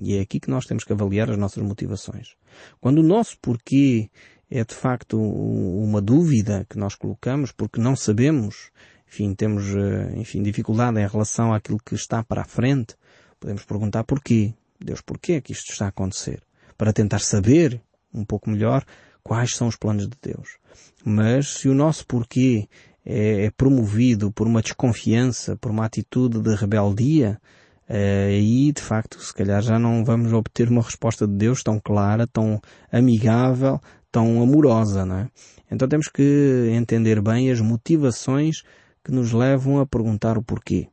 E 0.00 0.16
é 0.16 0.20
aqui 0.20 0.40
que 0.40 0.50
nós 0.50 0.64
temos 0.64 0.84
que 0.84 0.92
avaliar 0.92 1.30
as 1.30 1.36
nossas 1.36 1.62
motivações. 1.62 2.34
Quando 2.80 2.98
o 2.98 3.06
nosso 3.06 3.36
porquê 3.40 4.10
é 4.50 4.64
de 4.64 4.74
facto 4.74 5.20
uma 5.20 6.00
dúvida 6.00 6.66
que 6.68 6.78
nós 6.78 6.94
colocamos 6.94 7.52
porque 7.52 7.80
não 7.80 7.94
sabemos 7.94 8.70
enfim, 9.10 9.34
temos, 9.34 9.74
eh, 9.74 10.12
enfim, 10.16 10.40
dificuldade 10.40 11.00
em 11.00 11.06
relação 11.06 11.52
àquilo 11.52 11.80
que 11.84 11.96
está 11.96 12.22
para 12.22 12.42
a 12.42 12.44
frente, 12.44 12.94
podemos 13.40 13.64
perguntar 13.64 14.04
porquê. 14.04 14.54
Deus, 14.78 15.00
porquê 15.00 15.32
é 15.32 15.40
que 15.40 15.52
isto 15.52 15.72
está 15.72 15.86
a 15.86 15.88
acontecer? 15.88 16.40
Para 16.78 16.92
tentar 16.92 17.18
saber 17.18 17.82
um 18.14 18.24
pouco 18.24 18.48
melhor 18.48 18.84
quais 19.22 19.56
são 19.56 19.66
os 19.66 19.76
planos 19.76 20.08
de 20.08 20.16
Deus. 20.22 20.58
Mas 21.04 21.48
se 21.54 21.68
o 21.68 21.74
nosso 21.74 22.06
porquê 22.06 22.68
é, 23.04 23.46
é 23.46 23.50
promovido 23.50 24.30
por 24.30 24.46
uma 24.46 24.62
desconfiança, 24.62 25.56
por 25.56 25.70
uma 25.70 25.84
atitude 25.84 26.40
de 26.40 26.54
rebeldia, 26.54 27.40
aí 27.88 28.70
de 28.70 28.80
facto 28.80 29.20
se 29.20 29.34
calhar 29.34 29.60
já 29.62 29.78
não 29.78 30.04
vamos 30.04 30.32
obter 30.32 30.68
uma 30.68 30.82
resposta 30.82 31.26
de 31.26 31.34
Deus 31.34 31.62
tão 31.62 31.80
clara, 31.80 32.26
tão 32.26 32.60
amigável, 32.92 33.80
tão 34.12 34.40
amorosa, 34.42 35.04
não 35.04 35.16
é? 35.16 35.28
Então 35.70 35.88
temos 35.88 36.08
que 36.08 36.70
entender 36.72 37.20
bem 37.20 37.50
as 37.50 37.60
motivações 37.60 38.62
que 39.04 39.10
nos 39.10 39.32
levam 39.32 39.80
a 39.80 39.86
perguntar 39.86 40.36
o 40.38 40.42
porquê. 40.42 40.88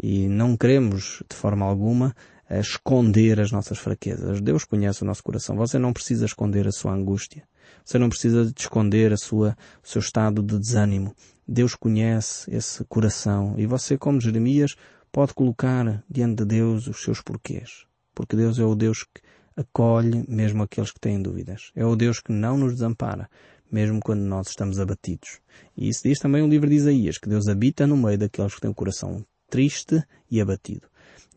E 0.00 0.28
não 0.28 0.56
queremos, 0.56 1.22
de 1.28 1.36
forma 1.36 1.64
alguma, 1.64 2.14
esconder 2.50 3.40
as 3.40 3.50
nossas 3.50 3.78
fraquezas. 3.78 4.40
Deus 4.40 4.64
conhece 4.64 5.02
o 5.02 5.06
nosso 5.06 5.22
coração. 5.22 5.56
Você 5.56 5.78
não 5.78 5.92
precisa 5.92 6.26
esconder 6.26 6.66
a 6.66 6.72
sua 6.72 6.92
angústia. 6.92 7.44
Você 7.84 7.98
não 7.98 8.08
precisa 8.08 8.44
de 8.44 8.60
esconder 8.60 9.12
a 9.12 9.16
sua, 9.16 9.56
o 9.82 9.88
seu 9.88 10.00
estado 10.00 10.42
de 10.42 10.58
desânimo. 10.58 11.14
Deus 11.46 11.74
conhece 11.74 12.54
esse 12.54 12.84
coração. 12.84 13.54
E 13.58 13.66
você, 13.66 13.96
como 13.96 14.20
Jeremias, 14.20 14.76
pode 15.10 15.34
colocar 15.34 16.02
diante 16.10 16.36
de 16.36 16.44
Deus 16.44 16.86
os 16.86 17.02
seus 17.02 17.20
porquês. 17.20 17.86
Porque 18.14 18.36
Deus 18.36 18.58
é 18.58 18.64
o 18.64 18.74
Deus 18.74 19.04
que 19.04 19.20
acolhe 19.56 20.24
mesmo 20.28 20.62
aqueles 20.62 20.90
que 20.90 21.00
têm 21.00 21.20
dúvidas. 21.20 21.70
É 21.74 21.84
o 21.84 21.96
Deus 21.96 22.20
que 22.20 22.32
não 22.32 22.56
nos 22.56 22.74
desampara 22.74 23.28
mesmo 23.74 23.98
quando 24.00 24.20
nós 24.20 24.48
estamos 24.48 24.78
abatidos. 24.78 25.40
E 25.76 25.88
isso 25.88 26.02
diz 26.04 26.20
também 26.20 26.42
o 26.42 26.48
livro 26.48 26.68
de 26.68 26.76
Isaías, 26.76 27.18
que 27.18 27.28
Deus 27.28 27.48
habita 27.48 27.88
no 27.88 27.96
meio 27.96 28.16
daqueles 28.16 28.54
que 28.54 28.60
têm 28.60 28.70
o 28.70 28.74
coração 28.74 29.26
triste 29.50 30.00
e 30.30 30.40
abatido. 30.40 30.86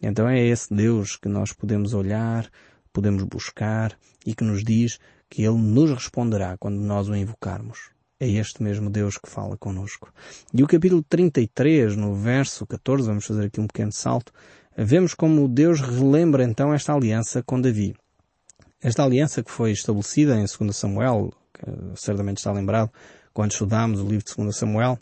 Então 0.01 0.29
é 0.29 0.39
esse 0.45 0.71
Deus 0.71 1.15
que 1.15 1.27
nós 1.27 1.51
podemos 1.51 1.95
olhar, 1.95 2.47
podemos 2.93 3.23
buscar 3.23 3.97
e 4.23 4.35
que 4.35 4.43
nos 4.43 4.63
diz 4.63 4.99
que 5.29 5.43
Ele 5.43 5.57
nos 5.57 5.91
responderá 5.91 6.57
quando 6.57 6.77
nós 6.77 7.07
o 7.09 7.15
invocarmos. 7.15 7.89
É 8.19 8.27
este 8.27 8.63
mesmo 8.63 8.89
Deus 8.89 9.17
que 9.17 9.29
fala 9.29 9.55
conosco. 9.57 10.11
E 10.53 10.63
o 10.63 10.67
capítulo 10.67 11.03
33, 11.07 11.95
no 11.95 12.15
verso 12.15 12.65
14, 12.65 13.07
vamos 13.07 13.25
fazer 13.25 13.45
aqui 13.45 13.59
um 13.59 13.67
pequeno 13.67 13.91
salto, 13.91 14.31
vemos 14.75 15.13
como 15.13 15.47
Deus 15.47 15.81
relembra 15.81 16.43
então 16.43 16.73
esta 16.73 16.93
aliança 16.93 17.43
com 17.43 17.61
Davi. 17.61 17.95
Esta 18.81 19.03
aliança 19.03 19.43
que 19.43 19.51
foi 19.51 19.71
estabelecida 19.71 20.35
em 20.35 20.45
2 20.45 20.75
Samuel, 20.75 21.31
certamente 21.95 22.37
está 22.37 22.51
lembrado, 22.51 22.91
quando 23.33 23.51
estudámos 23.51 23.99
o 23.99 24.07
livro 24.07 24.25
de 24.25 24.35
2 24.35 24.55
Samuel, 24.55 24.99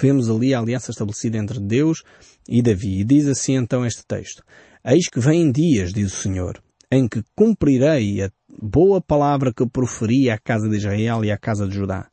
vemos 0.00 0.28
ali 0.28 0.54
a 0.54 0.58
aliança 0.58 0.90
estabelecida 0.90 1.38
entre 1.38 1.60
Deus 1.60 2.02
e 2.48 2.60
Davi. 2.60 3.00
E 3.00 3.04
diz 3.04 3.28
assim 3.28 3.54
então 3.54 3.86
este 3.86 4.04
texto: 4.04 4.42
Eis 4.84 5.08
que 5.08 5.20
vêm 5.20 5.52
dias, 5.52 5.92
diz 5.92 6.12
o 6.12 6.16
Senhor, 6.16 6.60
em 6.90 7.08
que 7.08 7.22
cumprirei 7.34 8.22
a 8.22 8.30
boa 8.60 9.00
palavra 9.00 9.52
que 9.52 9.66
proferi 9.66 10.30
à 10.30 10.38
casa 10.38 10.68
de 10.68 10.76
Israel 10.76 11.24
e 11.24 11.30
à 11.30 11.36
casa 11.36 11.66
de 11.66 11.74
Judá. 11.74 12.08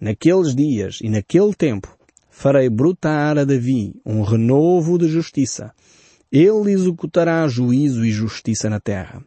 Naqueles 0.00 0.54
dias 0.54 0.98
e 1.02 1.08
naquele 1.08 1.54
tempo 1.54 1.96
farei 2.30 2.68
brotar 2.68 3.38
a 3.38 3.44
Davi 3.44 3.94
um 4.04 4.22
renovo 4.22 4.98
de 4.98 5.08
justiça. 5.08 5.72
Ele 6.30 6.72
executará 6.72 7.46
juízo 7.48 8.04
e 8.04 8.10
justiça 8.10 8.68
na 8.68 8.80
terra. 8.80 9.22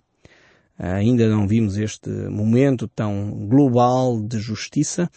Ainda 0.78 1.28
não 1.28 1.48
vimos 1.48 1.78
este 1.78 2.10
momento 2.10 2.88
tão 2.88 3.32
global 3.48 4.22
de 4.22 4.40
justiça, 4.40 5.10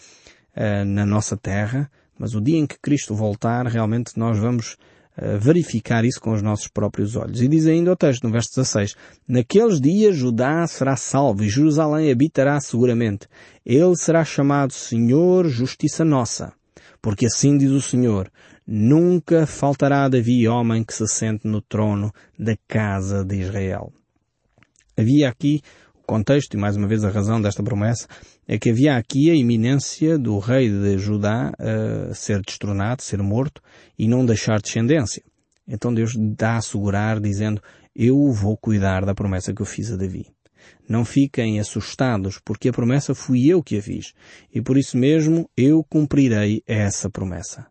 uh, 0.55 0.85
na 0.85 1.05
nossa 1.05 1.37
terra, 1.37 1.89
mas 2.17 2.35
o 2.35 2.41
dia 2.41 2.57
em 2.57 2.67
que 2.67 2.79
Cristo 2.79 3.15
voltar, 3.15 3.65
realmente 3.67 4.17
nós 4.17 4.37
vamos 4.37 4.77
verificar 5.39 6.03
isso 6.03 6.19
com 6.19 6.33
os 6.33 6.41
nossos 6.41 6.67
próprios 6.67 7.15
olhos. 7.15 7.41
E 7.41 7.47
diz 7.47 7.67
ainda 7.67 7.91
o 7.91 7.95
texto, 7.95 8.23
no 8.23 8.31
verso 8.31 8.49
16, 8.55 8.95
Naqueles 9.27 9.79
dias 9.79 10.15
Judá 10.15 10.65
será 10.67 10.95
salvo 10.95 11.43
e 11.43 11.49
Jerusalém 11.49 12.11
habitará 12.11 12.59
seguramente. 12.59 13.27
Ele 13.65 13.95
será 13.95 14.25
chamado 14.25 14.73
Senhor 14.73 15.47
Justiça 15.47 16.03
Nossa. 16.03 16.53
Porque 17.01 17.25
assim 17.25 17.57
diz 17.57 17.71
o 17.71 17.81
Senhor, 17.81 18.31
nunca 18.65 19.45
faltará 19.45 20.07
Davi 20.07 20.47
homem 20.47 20.83
que 20.83 20.93
se 20.93 21.07
sente 21.07 21.47
no 21.47 21.61
trono 21.61 22.11
da 22.39 22.55
casa 22.67 23.23
de 23.23 23.41
Israel. 23.41 23.91
Havia 24.97 25.29
aqui 25.29 25.61
contexto, 26.05 26.53
e 26.53 26.57
mais 26.57 26.75
uma 26.75 26.87
vez 26.87 27.03
a 27.03 27.09
razão 27.09 27.41
desta 27.41 27.63
promessa, 27.63 28.07
é 28.47 28.57
que 28.57 28.69
havia 28.69 28.95
aqui 28.95 29.29
a 29.29 29.35
iminência 29.35 30.17
do 30.17 30.37
rei 30.39 30.69
de 30.69 30.97
Judá 30.97 31.51
uh, 31.51 32.13
ser 32.13 32.41
destronado, 32.41 33.01
ser 33.01 33.21
morto 33.21 33.61
e 33.97 34.07
não 34.07 34.25
deixar 34.25 34.61
descendência. 34.61 35.23
Então 35.67 35.93
Deus 35.93 36.13
dá 36.17 36.53
a 36.53 36.57
assegurar 36.57 37.19
dizendo, 37.19 37.61
eu 37.95 38.31
vou 38.31 38.57
cuidar 38.57 39.05
da 39.05 39.15
promessa 39.15 39.53
que 39.53 39.61
eu 39.61 39.65
fiz 39.65 39.91
a 39.91 39.95
Davi. 39.95 40.27
Não 40.87 41.05
fiquem 41.05 41.59
assustados, 41.59 42.39
porque 42.43 42.69
a 42.69 42.73
promessa 42.73 43.15
fui 43.15 43.47
eu 43.47 43.63
que 43.63 43.77
a 43.77 43.81
fiz. 43.81 44.13
E 44.53 44.61
por 44.61 44.77
isso 44.77 44.97
mesmo 44.97 45.49
eu 45.55 45.83
cumprirei 45.83 46.61
essa 46.67 47.09
promessa. 47.09 47.67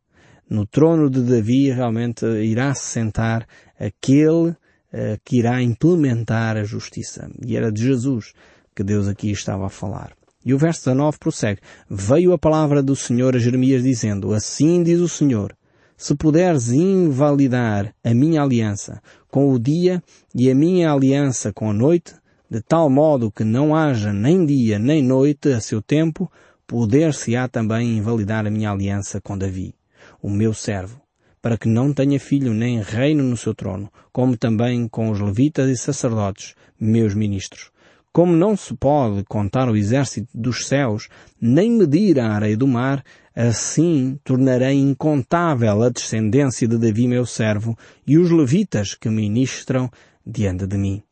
No 0.49 0.67
trono 0.67 1.09
de 1.09 1.23
Davi 1.23 1.71
realmente 1.71 2.27
irá 2.27 2.75
se 2.75 2.85
sentar 2.85 3.47
aquele 3.79 4.55
uh, 4.93 5.19
que 5.25 5.39
irá 5.39 5.63
implementar 5.63 6.57
a 6.57 6.65
justiça. 6.65 7.31
E 7.45 7.57
era 7.57 7.71
de 7.71 7.83
Jesus 7.83 8.33
que 8.75 8.83
Deus 8.83 9.09
aqui 9.09 9.31
estava 9.31 9.67
a 9.67 9.71
falar. 9.71 10.13
E 10.45 10.53
o 10.53 10.59
verso 10.59 10.85
19 10.85 11.19
prossegue. 11.19 11.61
Veio 11.89 12.33
a 12.33 12.39
palavra 12.39 12.83
do 12.83 12.97
Senhor 12.97 13.37
a 13.37 13.39
Jeremias 13.39 13.83
dizendo, 13.83 14.33
Assim 14.33 14.83
diz 14.83 15.01
o 15.01 15.09
Senhor, 15.09 15.55
se 15.97 16.17
puderes 16.17 16.73
invalidar 16.73 17.95
a 18.03 18.13
minha 18.13 18.43
aliança 18.43 19.01
com 19.31 19.53
o 19.53 19.59
dia 19.59 20.03
e 20.35 20.51
a 20.51 20.55
minha 20.55 20.91
aliança 20.91 21.53
com 21.53 21.71
a 21.71 21.73
noite, 21.73 22.15
de 22.51 22.61
tal 22.61 22.91
modo 22.91 23.31
que 23.31 23.45
não 23.45 23.75
haja 23.75 24.13
nem 24.13 24.45
dia 24.45 24.79
nem 24.79 25.03
noite 25.03 25.53
a 25.53 25.61
seu 25.61 25.81
tempo, 25.81 26.31
poder-se-á 26.67 27.49
também 27.49 27.97
invalidar 27.97 28.47
a 28.47 28.51
minha 28.51 28.71
aliança 28.71 29.21
com 29.21 29.39
Davi, 29.39 29.75
o 30.21 30.29
meu 30.29 30.53
servo, 30.53 31.02
para 31.43 31.59
que 31.59 31.69
não 31.69 31.93
tenha 31.93 32.21
filho 32.21 32.55
nem 32.55 32.81
reino 32.81 33.25
no 33.25 33.37
seu 33.37 33.53
trono, 33.53 33.93
como 34.13 34.37
também 34.37 34.87
com 34.87 35.11
os 35.11 35.19
levitas 35.19 35.69
e 35.69 35.77
sacerdotes, 35.77 36.55
meus 36.81 37.15
ministros. 37.15 37.73
Como 38.13 38.33
não 38.33 38.57
se 38.57 38.75
pode 38.75 39.25
contar 39.25 39.69
o 39.69 39.77
exército 39.77 40.29
dos 40.33 40.67
céus, 40.67 41.09
nem 41.41 41.71
medir 41.71 42.21
a 42.21 42.33
areia 42.33 42.57
do 42.57 42.69
mar, 42.69 43.03
assim 43.35 44.19
tornarei 44.23 44.79
incontável 44.79 45.83
a 45.83 45.89
descendência 45.89 46.69
de 46.69 46.79
Davi 46.79 47.09
meu 47.09 47.27
servo 47.27 47.77
e 48.07 48.19
os 48.19 48.31
levitas 48.31 48.95
que 48.95 49.09
ministram 49.09 49.91
diante 50.25 50.67
de 50.67 50.77
mim. 50.77 51.03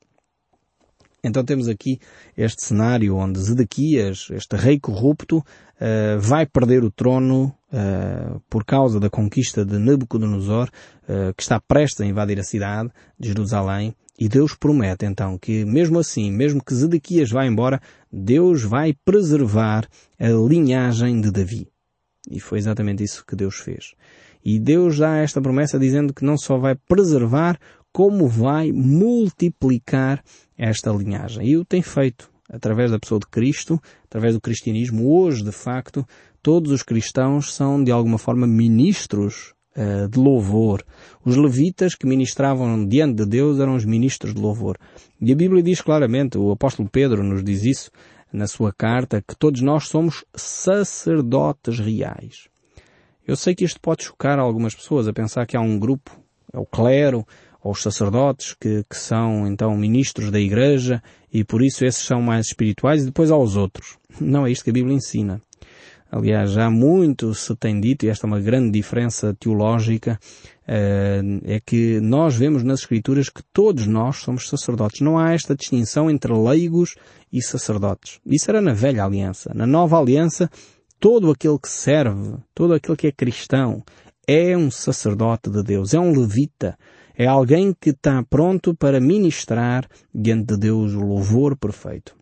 Então 1.23 1.45
temos 1.45 1.69
aqui 1.69 1.99
este 2.37 2.65
cenário 2.65 3.17
onde 3.17 3.39
Zedequias, 3.39 4.29
este 4.31 4.57
rei 4.57 4.81
corrupto, 4.81 5.39
uh, 5.39 6.19
vai 6.19 6.47
perder 6.47 6.83
o 6.83 6.91
trono 6.91 7.55
uh, 7.73 8.41
por 8.49 8.65
causa 8.65 8.99
da 8.99 9.11
conquista 9.11 9.65
de 9.65 9.79
Nabucodonosor, 9.79 10.69
uh, 11.05 11.35
que 11.37 11.43
está 11.43 11.61
prestes 11.61 12.01
a 12.01 12.07
invadir 12.07 12.39
a 12.41 12.45
cidade 12.45 12.91
de 13.19 13.29
Jerusalém. 13.29 13.95
E 14.19 14.29
Deus 14.29 14.55
promete 14.55 15.07
então 15.07 15.39
que 15.39 15.65
mesmo 15.65 15.99
assim, 15.99 16.31
mesmo 16.31 16.63
que 16.63 16.75
Zedequias 16.75 17.31
vá 17.31 17.47
embora, 17.47 17.81
Deus 18.13 18.63
vai 18.63 18.95
preservar 19.05 19.87
a 20.19 20.29
linhagem 20.29 21.21
de 21.21 21.31
Davi. 21.31 21.69
E 22.31 22.39
foi 22.39 22.59
exatamente 22.59 23.03
isso 23.03 23.25
que 23.27 23.35
Deus 23.35 23.57
fez. 23.57 23.95
E 24.45 24.59
Deus 24.59 24.99
dá 24.99 25.17
esta 25.19 25.41
promessa 25.41 25.79
dizendo 25.79 26.15
que 26.15 26.25
não 26.25 26.37
só 26.37 26.59
vai 26.59 26.75
preservar, 26.75 27.59
como 27.93 28.29
vai 28.29 28.73
multiplicar 28.73 30.23
esta 30.57 30.91
linhagem. 30.91 31.47
E 31.47 31.57
o 31.57 31.65
tem 31.65 31.83
feito 31.83 32.31
através 32.51 32.91
da 32.91 32.99
pessoa 32.99 33.21
de 33.21 33.27
Cristo, 33.27 33.81
através 34.05 34.35
do 34.35 34.41
cristianismo. 34.41 35.09
Hoje, 35.09 35.45
de 35.45 35.53
facto, 35.53 36.07
todos 36.43 36.73
os 36.73 36.83
cristãos 36.83 37.55
são 37.55 37.83
de 37.83 37.93
alguma 37.93 38.19
forma 38.19 38.47
ministros 38.47 39.55
uh, 39.77 40.09
de 40.09 40.19
louvor. 40.19 40.85
Os 41.25 41.37
levitas 41.37 41.95
que 41.95 42.07
ministravam 42.07 42.87
diante 42.87 43.17
de 43.17 43.27
Deus 43.27 43.61
eram 43.61 43.77
os 43.77 43.85
ministros 43.85 44.35
de 44.35 44.41
louvor. 44.41 44.77
E 45.21 45.33
a 45.33 45.37
Bíblia 45.37 45.63
diz 45.63 45.81
claramente, 45.81 46.37
o 46.37 46.51
apóstolo 46.51 46.89
Pedro 46.89 47.23
nos 47.23 47.45
diz 47.45 47.65
isso 47.65 47.91
na 48.33 48.47
sua 48.47 48.73
carta, 48.73 49.23
que 49.27 49.37
todos 49.37 49.61
nós 49.61 49.89
somos 49.89 50.25
sacerdotes 50.35 51.79
reais. 51.79 52.49
Eu 53.27 53.37
sei 53.37 53.55
que 53.55 53.65
isto 53.65 53.81
pode 53.81 54.05
chocar 54.05 54.39
algumas 54.39 54.75
pessoas 54.75 55.07
a 55.07 55.13
pensar 55.13 55.47
que 55.47 55.57
há 55.57 55.61
um 55.61 55.79
grupo, 55.79 56.17
é 56.53 56.59
o 56.59 56.67
clero, 56.67 57.27
aos 57.63 57.83
sacerdotes 57.83 58.55
que, 58.59 58.85
que 58.89 58.97
são 58.97 59.47
então 59.47 59.77
ministros 59.77 60.31
da 60.31 60.41
igreja 60.41 61.03
e 61.33 61.45
por 61.45 61.63
isso 61.63 61.85
esses 61.85 62.05
são 62.05 62.21
mais 62.21 62.47
espirituais 62.47 63.03
e 63.03 63.07
depois 63.07 63.31
aos 63.31 63.57
outros. 63.57 63.99
Não 64.21 64.47
é 64.47 64.51
isto 64.51 64.65
que 64.65 64.71
a 64.71 64.75
Bíblia 64.75 64.97
ensina. 64.97 65.41
Aliás, 66.13 66.51
já 66.51 66.69
muito 66.69 67.33
se 67.35 67.55
tem 67.55 67.81
dito, 67.81 68.05
e 68.05 68.09
esta 68.09 68.27
é 68.27 68.29
uma 68.29 68.41
grande 68.41 68.73
diferença 68.73 69.33
teológica, 69.39 70.19
eh, 70.67 71.23
é 71.45 71.61
que 71.61 72.01
nós 72.01 72.35
vemos 72.35 72.65
nas 72.65 72.81
Escrituras 72.81 73.29
que 73.29 73.45
todos 73.53 73.87
nós 73.87 74.17
somos 74.17 74.49
sacerdotes. 74.49 75.03
Não 75.03 75.17
há 75.17 75.33
esta 75.33 75.55
distinção 75.55 76.11
entre 76.11 76.33
leigos 76.33 76.97
e 77.33 77.41
sacerdotes. 77.41 78.19
Isso 78.27 78.51
era 78.51 78.61
na 78.61 78.73
velha 78.73 79.05
aliança. 79.05 79.53
Na 79.55 79.69
nova 79.69 80.01
aliança, 80.01 80.51
todo 80.99 81.31
aquele 81.31 81.59
que 81.61 81.69
serve, 81.69 82.39
todo 82.53 82.75
aquele 82.75 82.97
que 82.97 83.07
é 83.07 83.13
cristão, 83.13 83.85
é 84.27 84.57
um 84.57 84.69
sacerdote 84.71 85.49
de 85.49 85.63
Deus, 85.63 85.95
é 85.95 86.01
um 86.01 86.11
levita, 86.11 86.77
é 87.21 87.27
alguém 87.27 87.77
que 87.79 87.91
está 87.91 88.23
pronto 88.23 88.75
para 88.75 88.99
ministrar 88.99 89.87
diante 90.15 90.47
de 90.47 90.57
Deus 90.57 90.95
o 90.95 91.01
louvor 91.01 91.55
perfeito. 91.55 92.17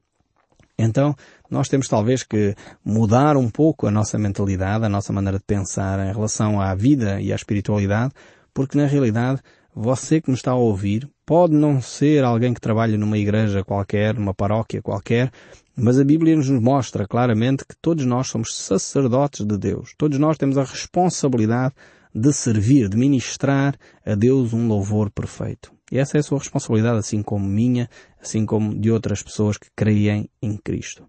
Então, 0.77 1.15
nós 1.49 1.69
temos 1.69 1.87
talvez 1.87 2.25
que 2.25 2.53
mudar 2.85 3.37
um 3.37 3.49
pouco 3.49 3.87
a 3.87 3.93
nossa 3.93 4.19
mentalidade, 4.19 4.85
a 4.85 4.89
nossa 4.89 5.13
maneira 5.13 5.39
de 5.39 5.45
pensar 5.45 6.05
em 6.05 6.13
relação 6.13 6.61
à 6.61 6.75
vida 6.75 7.21
e 7.21 7.33
à 7.33 7.37
espiritualidade, 7.37 8.13
porque 8.53 8.77
na 8.77 8.87
realidade, 8.87 9.41
você 9.73 10.21
que 10.21 10.31
nos 10.31 10.41
está 10.41 10.51
a 10.51 10.57
ouvir 10.57 11.09
pode 11.25 11.55
não 11.55 11.81
ser 11.81 12.25
alguém 12.25 12.53
que 12.53 12.61
trabalha 12.61 12.99
numa 12.99 13.19
igreja 13.19 13.63
qualquer, 13.63 14.17
numa 14.17 14.35
paróquia 14.35 14.83
qualquer, 14.83 15.31
mas 15.77 15.97
a 16.01 16.03
Bíblia 16.03 16.35
nos 16.35 16.51
mostra 16.51 17.07
claramente 17.07 17.65
que 17.65 17.77
todos 17.81 18.05
nós 18.05 18.27
somos 18.27 18.53
sacerdotes 18.53 19.47
de 19.47 19.57
Deus. 19.57 19.95
Todos 19.97 20.19
nós 20.19 20.37
temos 20.37 20.59
a 20.59 20.65
responsabilidade 20.65 21.73
de 22.15 22.33
servir, 22.33 22.89
de 22.89 22.97
ministrar 22.97 23.77
a 24.05 24.15
Deus 24.15 24.53
um 24.53 24.67
louvor 24.67 25.11
perfeito. 25.11 25.73
E 25.91 25.99
essa 25.99 26.19
é 26.19 26.21
a 26.21 26.23
sua 26.23 26.39
responsabilidade, 26.39 26.99
assim 26.99 27.23
como 27.23 27.49
minha, 27.49 27.89
assim 28.21 28.45
como 28.45 28.79
de 28.79 28.91
outras 28.91 29.23
pessoas 29.23 29.57
que 29.57 29.69
creem 29.75 30.29
em 30.43 30.57
Cristo. 30.57 31.05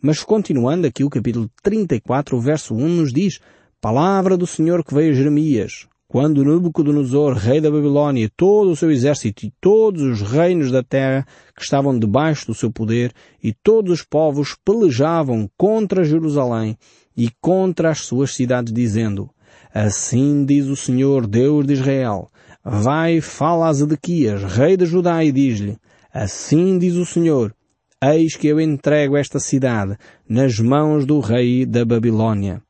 Mas 0.00 0.22
continuando 0.22 0.86
aqui 0.86 1.04
o 1.04 1.10
capítulo 1.10 1.50
34, 1.62 2.36
o 2.36 2.40
verso 2.40 2.74
1 2.74 2.88
nos 2.88 3.12
diz, 3.12 3.40
Palavra 3.80 4.36
do 4.36 4.46
Senhor 4.46 4.82
que 4.82 4.94
veio 4.94 5.12
a 5.12 5.14
Jeremias, 5.14 5.86
quando 6.08 6.44
Nabucodonosor, 6.44 7.34
rei 7.34 7.60
da 7.60 7.70
Babilônia, 7.70 8.30
todo 8.36 8.70
o 8.70 8.76
seu 8.76 8.90
exército 8.90 9.44
e 9.44 9.52
todos 9.60 10.00
os 10.00 10.22
reinos 10.22 10.70
da 10.70 10.82
terra 10.82 11.26
que 11.56 11.62
estavam 11.62 11.98
debaixo 11.98 12.46
do 12.46 12.54
seu 12.54 12.70
poder 12.70 13.12
e 13.42 13.52
todos 13.52 13.92
os 13.92 14.02
povos 14.02 14.56
pelejavam 14.64 15.50
contra 15.56 16.04
Jerusalém 16.04 16.78
e 17.16 17.30
contra 17.40 17.90
as 17.90 18.00
suas 18.00 18.34
cidades, 18.34 18.72
dizendo, 18.72 19.28
Assim 19.72 20.44
diz 20.44 20.66
o 20.66 20.76
Senhor 20.76 21.26
Deus 21.26 21.66
de 21.66 21.74
Israel. 21.74 22.30
Vai, 22.64 23.20
fala 23.20 23.68
a 23.68 23.72
Zedequias, 23.72 24.42
rei 24.42 24.76
de 24.76 24.86
Judá, 24.86 25.22
e 25.24 25.30
diz-lhe, 25.30 25.78
Assim 26.12 26.78
diz 26.78 26.94
o 26.94 27.04
Senhor, 27.04 27.52
eis 28.00 28.36
que 28.36 28.46
eu 28.46 28.60
entrego 28.60 29.16
esta 29.16 29.40
cidade 29.40 29.98
nas 30.28 30.60
mãos 30.60 31.04
do 31.04 31.18
rei 31.18 31.66
da 31.66 31.84
Babilônia, 31.84 32.62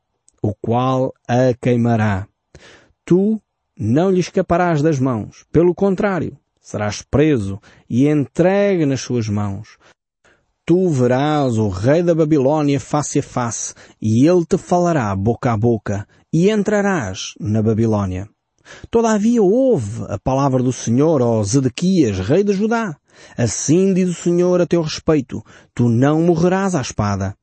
o 0.43 0.55
qual 0.55 1.13
a 1.29 1.53
queimará. 1.61 2.27
Tu 3.05 3.41
não 3.79 4.11
lhe 4.11 4.21
escaparás 4.21 4.81
das 4.81 4.99
mãos, 4.99 5.45
pelo 5.53 5.75
contrário, 5.75 6.39
serás 6.59 7.03
preso 7.03 7.61
e 7.89 8.09
entregue 8.09 8.87
nas 8.87 9.03
suas 9.03 9.29
mãos. 9.29 9.77
Tu 10.65 10.89
verás 10.89 11.59
o 11.59 11.69
rei 11.69 12.03
da 12.03 12.15
Babilônia 12.15 12.81
face 12.81 13.19
a 13.19 13.23
face, 13.23 13.75
e 14.01 14.27
ele 14.27 14.47
te 14.47 14.57
falará 14.57 15.15
boca 15.15 15.53
a 15.53 15.57
boca, 15.59 16.09
e 16.35 16.51
entrarás 16.51 17.35
na 17.39 17.63
Babilônia. 17.63 18.29
Todavia 18.91 19.41
ouve 19.41 20.05
a 20.09 20.19
palavra 20.19 20.61
do 20.65 20.73
Senhor, 20.73 21.23
ó 21.23 21.41
Zedequias, 21.45 22.19
rei 22.19 22.43
de 22.43 22.53
Judá. 22.53 22.97
Assim 23.39 23.95
diz 23.95 24.09
o 24.09 24.21
Senhor 24.21 24.61
a 24.61 24.67
teu 24.67 24.83
respeito, 24.83 25.45
tu 25.73 25.89
não 25.89 26.21
morrerás 26.23 26.75
à 26.75 26.81
espada. 26.81 27.37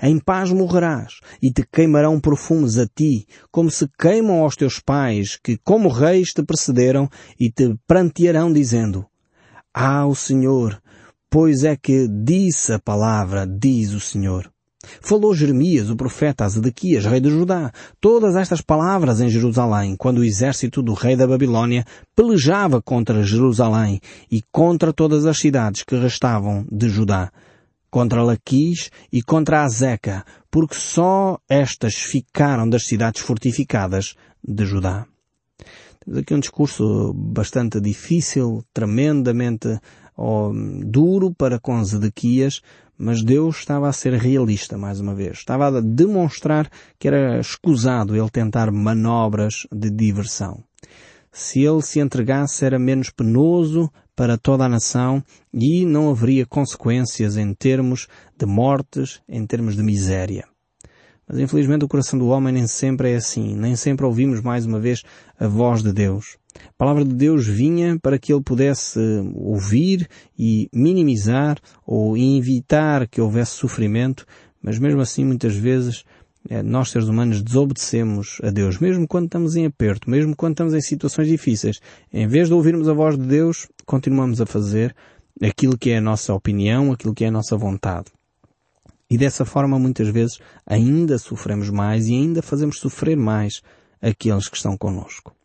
Em 0.00 0.20
paz 0.20 0.52
morrerás, 0.52 1.14
e 1.42 1.50
te 1.50 1.66
queimarão 1.66 2.20
perfumes 2.20 2.78
a 2.78 2.86
ti, 2.86 3.26
como 3.50 3.68
se 3.68 3.88
queimam 3.98 4.42
aos 4.42 4.54
teus 4.54 4.78
pais, 4.78 5.36
que 5.42 5.58
como 5.58 5.88
reis 5.88 6.32
te 6.32 6.44
precederam, 6.44 7.08
e 7.40 7.50
te 7.50 7.74
prantearão 7.84 8.52
dizendo, 8.52 9.04
Ah, 9.74 10.06
o 10.06 10.14
Senhor, 10.14 10.80
pois 11.28 11.64
é 11.64 11.74
que 11.76 12.06
disse 12.06 12.72
a 12.72 12.78
palavra, 12.78 13.44
diz 13.44 13.92
o 13.92 13.98
Senhor. 13.98 14.48
Falou 15.00 15.34
Jeremias, 15.34 15.90
o 15.90 15.96
profeta, 15.96 16.44
a 16.44 16.48
Zedequias, 16.48 17.04
rei 17.04 17.20
de 17.20 17.30
Judá, 17.30 17.72
todas 18.00 18.36
estas 18.36 18.60
palavras 18.60 19.20
em 19.20 19.28
Jerusalém, 19.28 19.96
quando 19.96 20.18
o 20.18 20.24
exército 20.24 20.82
do 20.82 20.92
rei 20.92 21.16
da 21.16 21.26
Babilônia 21.26 21.84
pelejava 22.14 22.80
contra 22.80 23.22
Jerusalém 23.22 24.00
e 24.30 24.42
contra 24.52 24.92
todas 24.92 25.26
as 25.26 25.38
cidades 25.38 25.82
que 25.82 25.96
restavam 25.96 26.66
de 26.70 26.88
Judá, 26.88 27.30
contra 27.90 28.22
Laquis 28.22 28.90
e 29.12 29.22
contra 29.22 29.64
Azeca, 29.64 30.24
porque 30.50 30.74
só 30.74 31.38
estas 31.48 31.94
ficaram 31.94 32.68
das 32.68 32.86
cidades 32.86 33.22
fortificadas 33.22 34.14
de 34.42 34.64
Judá. 34.64 35.06
Temos 36.04 36.20
aqui 36.20 36.34
um 36.34 36.40
discurso 36.40 37.12
bastante 37.12 37.80
difícil, 37.80 38.64
tremendamente 38.72 39.80
oh, 40.16 40.52
duro 40.84 41.32
para 41.34 41.58
com 41.58 41.82
Zedequias, 41.84 42.62
mas 42.98 43.22
Deus 43.22 43.58
estava 43.58 43.88
a 43.88 43.92
ser 43.92 44.14
realista 44.14 44.78
mais 44.78 45.00
uma 45.00 45.14
vez. 45.14 45.38
Estava 45.38 45.66
a 45.66 45.80
demonstrar 45.80 46.70
que 46.98 47.08
era 47.08 47.38
escusado 47.38 48.16
ele 48.16 48.30
tentar 48.30 48.70
manobras 48.70 49.66
de 49.72 49.90
diversão. 49.90 50.64
Se 51.30 51.60
ele 51.60 51.82
se 51.82 52.00
entregasse 52.00 52.64
era 52.64 52.78
menos 52.78 53.10
penoso 53.10 53.92
para 54.16 54.38
toda 54.38 54.64
a 54.64 54.68
nação 54.68 55.22
e 55.52 55.84
não 55.84 56.08
haveria 56.08 56.46
consequências 56.46 57.36
em 57.36 57.52
termos 57.52 58.08
de 58.38 58.46
mortes, 58.46 59.20
em 59.28 59.46
termos 59.46 59.76
de 59.76 59.82
miséria. 59.82 60.48
Mas 61.28 61.38
infelizmente 61.38 61.84
o 61.84 61.88
coração 61.88 62.18
do 62.18 62.28
homem 62.28 62.54
nem 62.54 62.66
sempre 62.66 63.12
é 63.12 63.16
assim, 63.16 63.54
nem 63.54 63.76
sempre 63.76 64.06
ouvimos 64.06 64.40
mais 64.40 64.64
uma 64.64 64.80
vez 64.80 65.02
a 65.38 65.46
voz 65.46 65.82
de 65.82 65.92
Deus. 65.92 66.38
A 66.68 66.72
palavra 66.76 67.04
de 67.04 67.14
Deus 67.14 67.46
vinha 67.46 67.98
para 68.00 68.18
que 68.18 68.32
ele 68.32 68.42
pudesse 68.42 68.98
ouvir 69.34 70.08
e 70.38 70.68
minimizar 70.72 71.58
ou 71.86 72.16
evitar 72.16 73.06
que 73.06 73.20
houvesse 73.20 73.52
sofrimento, 73.52 74.26
mas 74.62 74.78
mesmo 74.78 75.00
assim 75.00 75.24
muitas 75.24 75.54
vezes 75.54 76.04
eh, 76.48 76.62
nós 76.62 76.90
seres 76.90 77.08
humanos 77.08 77.42
desobedecemos 77.42 78.38
a 78.42 78.50
Deus, 78.50 78.78
mesmo 78.78 79.06
quando 79.06 79.26
estamos 79.26 79.56
em 79.56 79.66
aperto, 79.66 80.10
mesmo 80.10 80.34
quando 80.34 80.52
estamos 80.52 80.74
em 80.74 80.80
situações 80.80 81.28
difíceis. 81.28 81.80
Em 82.12 82.26
vez 82.26 82.48
de 82.48 82.54
ouvirmos 82.54 82.88
a 82.88 82.92
voz 82.92 83.16
de 83.16 83.26
Deus, 83.26 83.68
continuamos 83.84 84.40
a 84.40 84.46
fazer 84.46 84.94
aquilo 85.42 85.76
que 85.76 85.90
é 85.90 85.98
a 85.98 86.00
nossa 86.00 86.32
opinião, 86.34 86.92
aquilo 86.92 87.14
que 87.14 87.24
é 87.24 87.28
a 87.28 87.32
nossa 87.32 87.56
vontade. 87.56 88.06
E 89.08 89.16
dessa 89.16 89.44
forma 89.44 89.78
muitas 89.78 90.08
vezes 90.08 90.38
ainda 90.66 91.18
sofremos 91.18 91.70
mais 91.70 92.08
e 92.08 92.14
ainda 92.14 92.42
fazemos 92.42 92.78
sofrer 92.78 93.16
mais 93.16 93.62
aqueles 94.00 94.48
que 94.48 94.56
estão 94.56 94.76
conosco. 94.76 95.35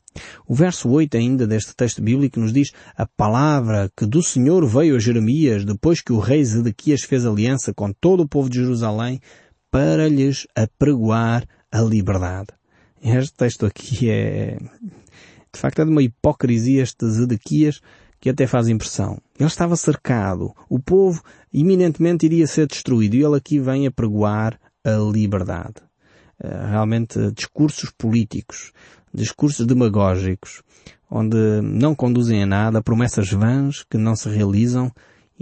O 0.46 0.53
verso 0.53 0.89
8 0.89 1.15
ainda 1.18 1.48
deste 1.48 1.75
texto 1.75 2.01
bíblico 2.01 2.39
nos 2.39 2.51
diz 2.51 2.72
a 2.98 3.06
palavra 3.06 3.89
que 3.96 4.06
do 4.06 4.22
Senhor 4.22 4.65
veio 4.65 4.96
a 4.96 5.00
Jeremias 5.00 5.63
depois 5.63 6.01
que 6.01 6.12
o 6.12 6.20
rei 6.20 6.44
Zedequias 6.44 7.03
fez 7.03 7.25
aliança 7.25 7.74
com 7.74 7.91
todo 7.94 8.24
o 8.24 8.27
povo 8.27 8.50
de 8.50 8.60
Jerusalém 8.60 9.22
para 9.70 10.08
lhes 10.10 10.46
apregoar 10.56 11.46
a 11.72 11.82
liberdade. 11.82 12.50
Este 13.01 13.34
texto 13.34 13.65
aqui 13.65 14.10
é, 14.10 14.58
de 15.53 15.60
facto 15.60 15.82
é 15.82 15.86
de 15.86 15.91
uma 15.91 16.03
hipocrisia 16.03 16.84
este 16.84 17.08
Zedequias 17.10 17.82
que 18.20 18.30
até 18.30 18.46
faz 18.46 18.68
impressão. 18.68 19.18
Ele 19.39 19.48
estava 19.48 19.75
cercado, 19.75 20.53
o 20.70 20.80
povo 20.80 21.24
iminentemente 21.51 22.25
iria 22.25 22.46
ser 22.46 22.68
destruído 22.68 23.15
e 23.15 23.24
ele 23.24 23.38
aqui 23.38 23.58
vem 23.60 23.88
apregoar 23.88 24.60
a 24.84 24.91
liberdade. 25.12 25.82
Eh, 26.44 26.65
realmente 26.70 27.32
discursos 27.32 27.91
políticos, 27.98 28.72
discursos 29.13 29.65
demagógicos, 29.65 30.62
onde 31.10 31.38
não 31.62 31.94
conduzem 31.94 32.44
a 32.44 32.46
nada, 32.46 32.82
promessas 32.82 33.32
vãs 33.32 33.84
que 33.89 33.98
não 33.98 34.15
se 34.15 34.30
realizam 34.30 34.91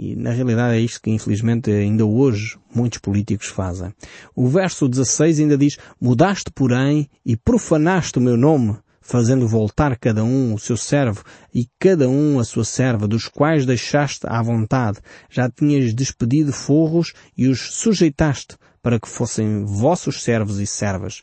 e 0.02 0.16
na 0.16 0.30
realidade 0.30 0.76
é 0.76 0.80
isto 0.80 1.02
que 1.02 1.10
infelizmente 1.10 1.70
ainda 1.70 2.06
hoje 2.06 2.58
muitos 2.74 2.98
políticos 3.00 3.48
fazem. 3.48 3.92
O 4.34 4.48
verso 4.48 4.88
16 4.88 5.40
ainda 5.40 5.58
diz, 5.58 5.76
mudaste 6.00 6.50
porém 6.50 7.06
e 7.22 7.36
profanaste 7.36 8.18
o 8.18 8.22
meu 8.22 8.34
nome, 8.34 8.78
fazendo 9.02 9.46
voltar 9.46 9.98
cada 9.98 10.24
um 10.24 10.54
o 10.54 10.58
seu 10.58 10.74
servo 10.74 11.22
e 11.54 11.68
cada 11.78 12.08
um 12.08 12.38
a 12.38 12.44
sua 12.44 12.64
serva, 12.64 13.06
dos 13.06 13.28
quais 13.28 13.66
deixaste 13.66 14.26
à 14.26 14.40
vontade. 14.40 15.00
Já 15.28 15.50
tinhas 15.50 15.92
despedido 15.92 16.50
forros 16.50 17.12
e 17.36 17.46
os 17.46 17.74
sujeitaste 17.74 18.56
para 18.82 18.98
que 18.98 19.06
fossem 19.06 19.66
vossos 19.66 20.22
servos 20.22 20.58
e 20.60 20.66
servas. 20.66 21.22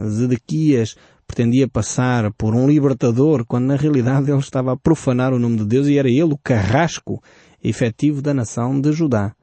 Zedequias 0.00 0.94
pretendia 1.26 1.68
passar 1.68 2.32
por 2.32 2.54
um 2.54 2.68
libertador, 2.68 3.44
quando 3.44 3.66
na 3.66 3.76
realidade 3.76 4.30
ele 4.30 4.38
estava 4.38 4.72
a 4.72 4.76
profanar 4.76 5.32
o 5.32 5.38
nome 5.38 5.58
de 5.58 5.66
Deus 5.66 5.86
e 5.88 5.98
era 5.98 6.08
ele 6.08 6.32
o 6.32 6.38
carrasco 6.38 7.22
efetivo 7.62 8.22
da 8.22 8.32
nação 8.32 8.80
de 8.80 8.92
Judá. 8.92 9.34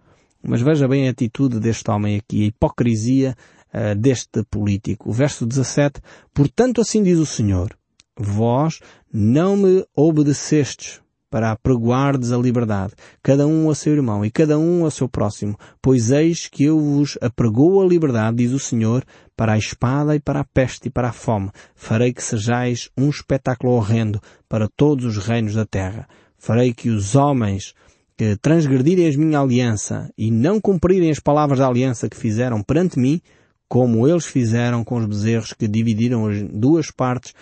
Mas 0.42 0.62
veja 0.62 0.88
bem 0.88 1.08
a 1.08 1.12
atitude 1.12 1.60
deste 1.60 1.90
homem 1.92 2.18
aqui, 2.18 2.44
a 2.44 2.48
hipocrisia 2.48 3.36
uh, 3.74 3.96
deste 3.96 4.44
político. 4.44 5.10
O 5.10 5.14
verso 5.14 5.46
17, 5.46 6.02
portanto 6.34 6.82
assim 6.82 7.04
diz 7.04 7.20
o 7.20 7.26
Senhor, 7.26 7.76
vós 8.18 8.80
não 9.12 9.58
me 9.58 9.86
obedecestes 9.96 11.03
para 11.34 11.50
apregoardes 11.50 12.32
a 12.32 12.38
liberdade, 12.38 12.94
cada 13.24 13.48
um 13.48 13.68
a 13.68 13.74
seu 13.74 13.92
irmão 13.92 14.24
e 14.24 14.30
cada 14.30 14.60
um 14.60 14.86
a 14.86 14.92
seu 14.92 15.10
próximo, 15.10 15.58
pois 15.82 16.12
eis 16.12 16.48
que 16.48 16.66
eu 16.66 16.80
vos 16.80 17.18
apregou 17.20 17.82
a 17.82 17.88
liberdade, 17.88 18.38
diz 18.38 18.52
o 18.52 18.60
Senhor, 18.60 19.04
para 19.36 19.54
a 19.54 19.58
espada 19.58 20.16
e 20.16 20.20
para 20.20 20.42
a 20.42 20.44
peste 20.44 20.90
e 20.90 20.92
para 20.92 21.10
a 21.10 21.12
fome. 21.12 21.50
Farei 21.74 22.14
que 22.14 22.22
sejais 22.22 22.88
um 22.96 23.10
espetáculo 23.10 23.74
horrendo 23.74 24.22
para 24.48 24.70
todos 24.78 25.06
os 25.06 25.26
reinos 25.26 25.56
da 25.56 25.66
terra. 25.66 26.08
Farei 26.38 26.72
que 26.72 26.92
os 26.92 27.16
homens 27.16 27.74
que 28.16 28.38
transgredirem 28.38 29.12
a 29.12 29.18
minha 29.18 29.40
aliança 29.40 30.12
e 30.16 30.30
não 30.30 30.62
cumprirem 30.62 31.10
as 31.10 31.20
palavras 31.20 31.58
da 31.58 31.68
aliança 31.68 32.08
que 32.08 32.16
fizeram 32.16 32.62
perante 32.62 33.00
mim, 33.00 33.20
como 33.68 34.08
eles 34.08 34.28
fizeram 34.28 34.84
com 34.84 34.98
os 34.98 35.08
bezerros 35.08 35.52
que 35.52 35.68
dividiram 35.68 36.28
as 36.28 36.44
duas 36.44 36.92
partes 36.92 37.34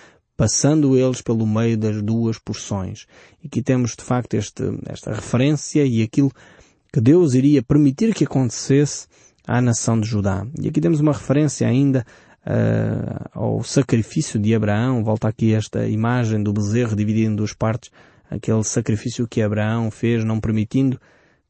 passando 0.42 0.98
eles 0.98 1.22
pelo 1.22 1.46
meio 1.46 1.78
das 1.78 2.02
duas 2.02 2.40
porções. 2.40 3.06
E 3.44 3.48
aqui 3.48 3.62
temos 3.62 3.96
de 3.96 4.04
facto 4.04 4.34
este, 4.34 4.64
esta 4.88 5.14
referência 5.14 5.86
e 5.86 6.02
aquilo 6.02 6.32
que 6.92 7.00
Deus 7.00 7.36
iria 7.36 7.62
permitir 7.62 8.12
que 8.12 8.24
acontecesse 8.24 9.06
à 9.46 9.62
nação 9.62 10.02
de 10.02 10.08
Judá. 10.08 10.44
E 10.60 10.68
aqui 10.68 10.82
temos 10.82 11.00
uma 11.00 11.14
referência 11.14 11.68
ainda 11.68 12.04
uh, 12.44 13.30
ao 13.34 13.64
sacrifício 13.64 14.40
de 14.40 14.56
Abraão. 14.56 15.04
Volta 15.04 15.28
aqui 15.28 15.54
esta 15.54 15.88
imagem 15.88 16.42
do 16.42 16.52
bezerro 16.52 16.96
dividido 16.96 17.34
em 17.34 17.36
duas 17.36 17.54
partes. 17.54 17.92
Aquele 18.28 18.64
sacrifício 18.64 19.28
que 19.28 19.44
Abraão 19.44 19.92
fez, 19.92 20.24
não 20.24 20.40
permitindo 20.40 21.00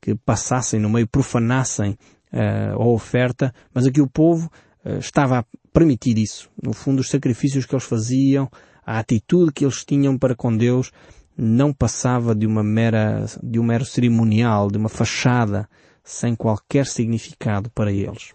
que 0.02 0.16
passassem 0.16 0.82
no 0.82 0.90
meio, 0.90 1.08
profanassem 1.08 1.92
uh, 2.34 2.74
a 2.74 2.86
oferta, 2.86 3.54
mas 3.74 3.86
aqui 3.86 4.02
o 4.02 4.10
povo 4.10 4.52
uh, 4.84 4.98
estava 4.98 5.40
a 5.40 5.46
permitir 5.72 6.18
isso. 6.18 6.50
No 6.62 6.74
fundo, 6.74 7.00
os 7.00 7.10
sacrifícios 7.10 7.66
que 7.66 7.74
eles 7.74 7.86
faziam, 7.86 8.52
a 8.86 9.00
atitude 9.00 9.52
que 9.52 9.66
eles 9.66 9.84
tinham 9.86 10.18
para 10.18 10.36
com 10.36 10.56
Deus 10.56 10.92
não 11.38 11.74
passava 11.74 12.36
de 12.36 12.46
uma 12.46 12.64
mera, 12.64 13.26
de 13.42 13.60
um 13.60 13.64
mero 13.64 13.86
cerimonial, 13.86 14.70
de 14.70 14.78
uma 14.78 14.90
fachada, 14.90 15.68
sem 16.04 16.36
qualquer 16.36 16.86
significado 16.86 17.70
para 17.70 17.92
eles. 17.92 18.34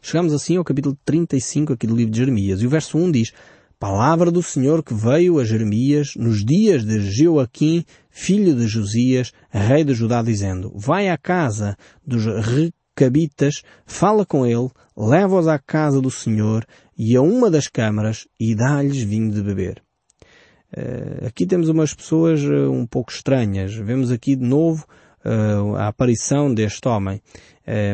Chegamos 0.00 0.32
assim 0.32 0.56
ao 0.56 0.64
capítulo 0.64 0.96
35 1.04 1.72
aqui 1.72 1.86
do 1.86 1.96
livro 1.96 2.12
de 2.12 2.18
Jeremias, 2.18 2.62
e 2.62 2.66
o 2.66 2.70
verso 2.70 2.96
1 2.96 3.10
diz, 3.10 3.32
Palavra 3.78 4.30
do 4.30 4.42
Senhor 4.42 4.82
que 4.82 4.94
veio 4.94 5.38
a 5.38 5.44
Jeremias 5.44 6.14
nos 6.16 6.44
dias 6.44 6.84
de 6.84 7.00
Joaquim, 7.00 7.84
filho 8.10 8.54
de 8.54 8.66
Josias, 8.66 9.32
rei 9.50 9.84
de 9.84 9.94
Judá, 9.94 10.20
dizendo, 10.22 10.72
Vai 10.74 11.08
à 11.08 11.16
casa 11.16 11.76
dos 12.04 12.24
recabitas, 12.24 13.62
fala 13.86 14.26
com 14.26 14.44
ele, 14.44 14.68
leva-os 14.96 15.46
à 15.46 15.58
casa 15.58 16.00
do 16.00 16.10
Senhor 16.10 16.66
e 16.98 17.14
a 17.14 17.22
uma 17.22 17.48
das 17.48 17.68
câmaras 17.68 18.26
e 18.40 18.56
dá-lhes 18.56 19.00
vinho 19.02 19.30
de 19.30 19.40
beber. 19.40 19.80
Uh, 20.76 21.26
aqui 21.26 21.46
temos 21.46 21.68
umas 21.68 21.94
pessoas 21.94 22.42
uh, 22.42 22.70
um 22.70 22.84
pouco 22.84 23.12
estranhas. 23.12 23.74
Vemos 23.74 24.10
aqui 24.10 24.34
de 24.34 24.44
novo 24.44 24.84
uh, 25.24 25.76
a 25.76 25.86
aparição 25.86 26.52
deste 26.52 26.86
homem. 26.88 27.22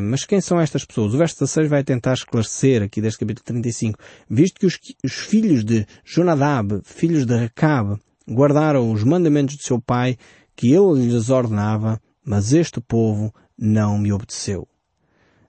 mas 0.03 0.25
quem 0.25 0.40
são 0.40 0.61
estas 0.61 0.85
pessoas? 0.85 1.14
O 1.14 1.19
verso 1.19 1.35
16 1.40 1.69
vai 1.69 1.85
tentar 1.85 2.14
esclarecer 2.14 2.83
aqui 2.83 3.01
deste 3.01 3.21
capítulo 3.21 3.45
35. 3.45 3.99
Visto 4.29 4.59
que 4.59 4.67
os, 4.67 4.79
os 5.05 5.12
filhos 5.12 5.64
de 5.64 5.87
Jonadab, 6.05 6.81
filhos 6.85 7.27
de 7.27 7.37
Recabe, 7.37 7.99
guardaram 8.29 8.90
os 8.90 9.05
mandamentos 9.05 9.57
de 9.57 9.64
seu 9.64 9.81
pai 9.81 10.17
que 10.57 10.73
ele 10.73 11.07
lhes 11.07 11.29
ordenava, 11.29 12.01
mas 12.25 12.53
este 12.53 12.81
povo 12.81 13.35
não 13.59 13.99
me 13.99 14.12
obedeceu. 14.12 14.67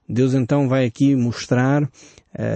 Deus 0.08 0.34
então 0.34 0.68
vai 0.68 0.84
aqui 0.84 1.16
mostrar 1.16 1.88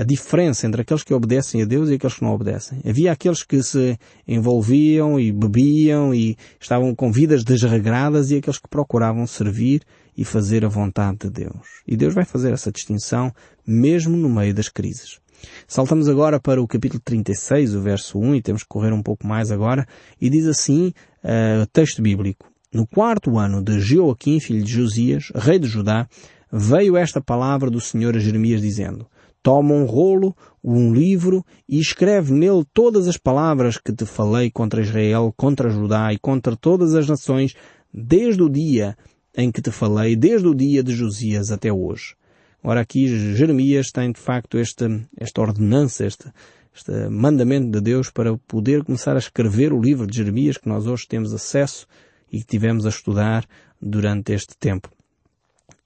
a 0.01 0.05
diferença 0.05 0.67
entre 0.67 0.83
aqueles 0.83 1.03
que 1.03 1.15
obedecem 1.15 1.63
a 1.63 1.65
Deus 1.65 1.89
e 1.89 1.95
aqueles 1.95 2.15
que 2.15 2.23
não 2.23 2.33
obedecem. 2.33 2.81
Havia 2.87 3.13
aqueles 3.13 3.43
que 3.43 3.63
se 3.63 3.99
envolviam 4.29 5.19
e 5.19 5.33
bebiam 5.33 6.15
e 6.15 6.37
estavam 6.61 6.95
com 6.95 7.11
vidas 7.11 7.43
desregradas 7.43 8.31
e 8.31 8.37
aqueles 8.37 8.59
que 8.59 8.69
procuravam 8.69 9.27
servir 9.27 9.83
e 10.17 10.25
fazer 10.25 10.65
a 10.65 10.69
vontade 10.69 11.19
de 11.21 11.31
Deus. 11.31 11.83
E 11.87 11.97
Deus 11.97 12.15
vai 12.15 12.25
fazer 12.25 12.53
essa 12.53 12.71
distinção 12.71 13.33
mesmo 13.67 14.17
no 14.17 14.29
meio 14.29 14.53
das 14.53 14.69
crises. 14.69 15.19
Saltamos 15.67 16.09
agora 16.09 16.39
para 16.39 16.61
o 16.61 16.69
capítulo 16.69 17.01
36, 17.03 17.75
o 17.75 17.81
verso 17.81 18.19
1, 18.19 18.35
e 18.35 18.43
temos 18.43 18.63
que 18.63 18.69
correr 18.69 18.93
um 18.93 19.03
pouco 19.03 19.27
mais 19.27 19.51
agora, 19.51 19.87
e 20.21 20.29
diz 20.29 20.47
assim 20.47 20.93
uh, 21.25 21.63
o 21.63 21.67
texto 21.67 22.03
bíblico. 22.03 22.47
No 22.73 22.87
quarto 22.87 23.39
ano 23.39 23.63
de 23.63 23.81
Joaquim, 23.81 24.39
filho 24.39 24.63
de 24.63 24.71
Josias, 24.71 25.33
rei 25.35 25.59
de 25.59 25.67
Judá, 25.67 26.07
veio 26.53 26.97
esta 26.97 27.21
palavra 27.21 27.71
do 27.71 27.81
Senhor 27.81 28.17
a 28.17 28.21
Jeremias 28.21 28.61
dizendo, 28.61 29.07
Toma 29.43 29.75
um 29.75 29.85
rolo, 29.85 30.37
um 30.63 30.93
livro 30.93 31.45
e 31.69 31.79
escreve 31.81 32.33
nele 32.33 32.65
todas 32.75 33.09
as 33.09 33.17
palavras 33.17 33.79
que 33.79 33.93
te 33.93 34.05
falei 34.05 34.51
contra 34.51 34.83
Israel, 34.83 35.33
contra 35.37 35.71
Judá 35.71 36.13
e 36.13 36.19
contra 36.19 36.55
todas 36.55 36.95
as 36.95 37.09
nações, 37.09 37.55
desde 37.93 38.43
o 38.43 38.49
dia 38.49 38.97
em 39.35 39.51
que 39.51 39.63
te 39.63 39.71
falei, 39.71 40.15
desde 40.15 40.47
o 40.47 40.55
dia 40.55 40.83
de 40.83 40.93
Josias 40.93 41.51
até 41.51 41.73
hoje. 41.73 42.15
Ora 42.63 42.81
aqui 42.81 43.09
Jeremias 43.35 43.91
tem 43.91 44.13
de 44.13 44.21
facto 44.21 44.59
esta, 44.59 44.87
esta 45.17 45.41
ordenança, 45.41 46.05
este, 46.05 46.31
este 46.75 47.09
mandamento 47.09 47.71
de 47.71 47.81
Deus 47.81 48.11
para 48.11 48.37
poder 48.37 48.85
começar 48.85 49.17
a 49.17 49.19
escrever 49.19 49.73
o 49.73 49.81
livro 49.81 50.07
de 50.07 50.19
Jeremias 50.19 50.59
que 50.59 50.69
nós 50.69 50.87
hoje 50.87 51.09
temos 51.09 51.33
acesso 51.33 51.87
e 52.31 52.41
que 52.41 52.47
tivemos 52.47 52.85
a 52.85 52.91
estudar 52.91 53.47
durante 53.81 54.33
este 54.33 54.57
tempo. 54.59 54.91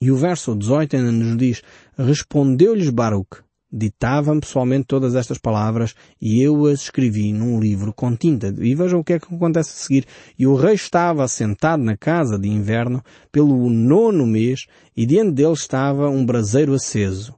E 0.01 0.11
o 0.11 0.17
verso 0.17 0.55
18 0.57 0.97
ainda 0.97 1.13
nos 1.13 1.37
diz, 1.37 1.63
respondeu-lhes 1.97 2.91
Baruch, 2.91 3.44
ditava-me 3.77 4.41
pessoalmente 4.41 4.87
todas 4.87 5.17
estas 5.17 5.37
palavras 5.37 5.95
e 6.21 6.41
eu 6.41 6.67
as 6.67 6.83
escrevi 6.83 7.33
num 7.33 7.59
livro 7.59 7.93
com 7.93 8.15
tinta. 8.15 8.55
E 8.59 8.75
vejam 8.75 9.01
o 9.01 9.05
que 9.05 9.15
é 9.15 9.19
que 9.19 9.35
acontece 9.35 9.71
a 9.71 9.75
seguir. 9.75 10.07
E 10.39 10.47
o 10.47 10.55
rei 10.55 10.75
estava 10.75 11.25
assentado 11.25 11.83
na 11.83 11.97
casa 11.97 12.39
de 12.39 12.49
inverno 12.49 13.03
pelo 13.33 13.69
nono 13.69 14.27
mês 14.27 14.67
e 14.97 15.05
diante 15.05 15.33
dele 15.33 15.53
estava 15.53 16.09
um 16.09 16.25
braseiro 16.25 16.73
aceso. 16.73 17.35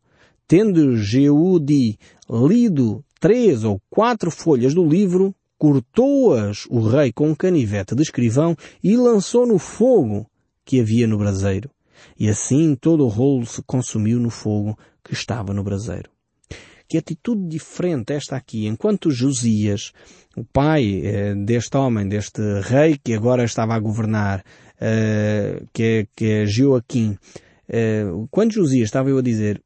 Tendo 0.46 0.96
Jeudi 0.96 1.98
lido 2.30 3.02
três 3.18 3.64
ou 3.64 3.80
quatro 3.88 4.30
folhas 4.30 4.74
do 4.74 4.86
livro, 4.86 5.34
cortou-as 5.58 6.66
o 6.68 6.80
rei 6.80 7.12
com 7.12 7.30
um 7.30 7.34
canivete 7.34 7.94
de 7.94 8.02
escrivão 8.02 8.54
e 8.84 8.94
lançou 8.96 9.46
no 9.46 9.58
fogo 9.58 10.26
que 10.64 10.80
havia 10.80 11.06
no 11.06 11.16
braseiro. 11.16 11.70
E 12.18 12.28
assim 12.28 12.74
todo 12.74 13.04
o 13.04 13.08
rolo 13.08 13.46
se 13.46 13.62
consumiu 13.62 14.20
no 14.20 14.28
fogo 14.28 14.78
que 15.02 15.14
estava 15.14 15.54
no 15.54 15.64
braseiro. 15.64 16.15
Que 16.88 16.98
atitude 16.98 17.48
diferente 17.48 18.12
esta 18.12 18.36
aqui. 18.36 18.66
Enquanto 18.66 19.10
Josias, 19.10 19.92
o 20.36 20.44
pai 20.44 21.02
eh, 21.04 21.34
deste 21.34 21.76
homem, 21.76 22.08
deste 22.08 22.40
rei 22.60 22.96
que 23.02 23.12
agora 23.12 23.44
estava 23.44 23.74
a 23.74 23.80
governar, 23.80 24.44
eh, 24.80 25.62
que, 25.72 25.82
é, 25.82 26.06
que 26.14 26.24
é 26.26 26.46
Joaquim, 26.46 27.18
eh, 27.68 28.04
quando 28.30 28.52
Josias 28.52 28.84
estava 28.84 29.10
eu 29.10 29.18
a 29.18 29.22
dizer, 29.22 29.60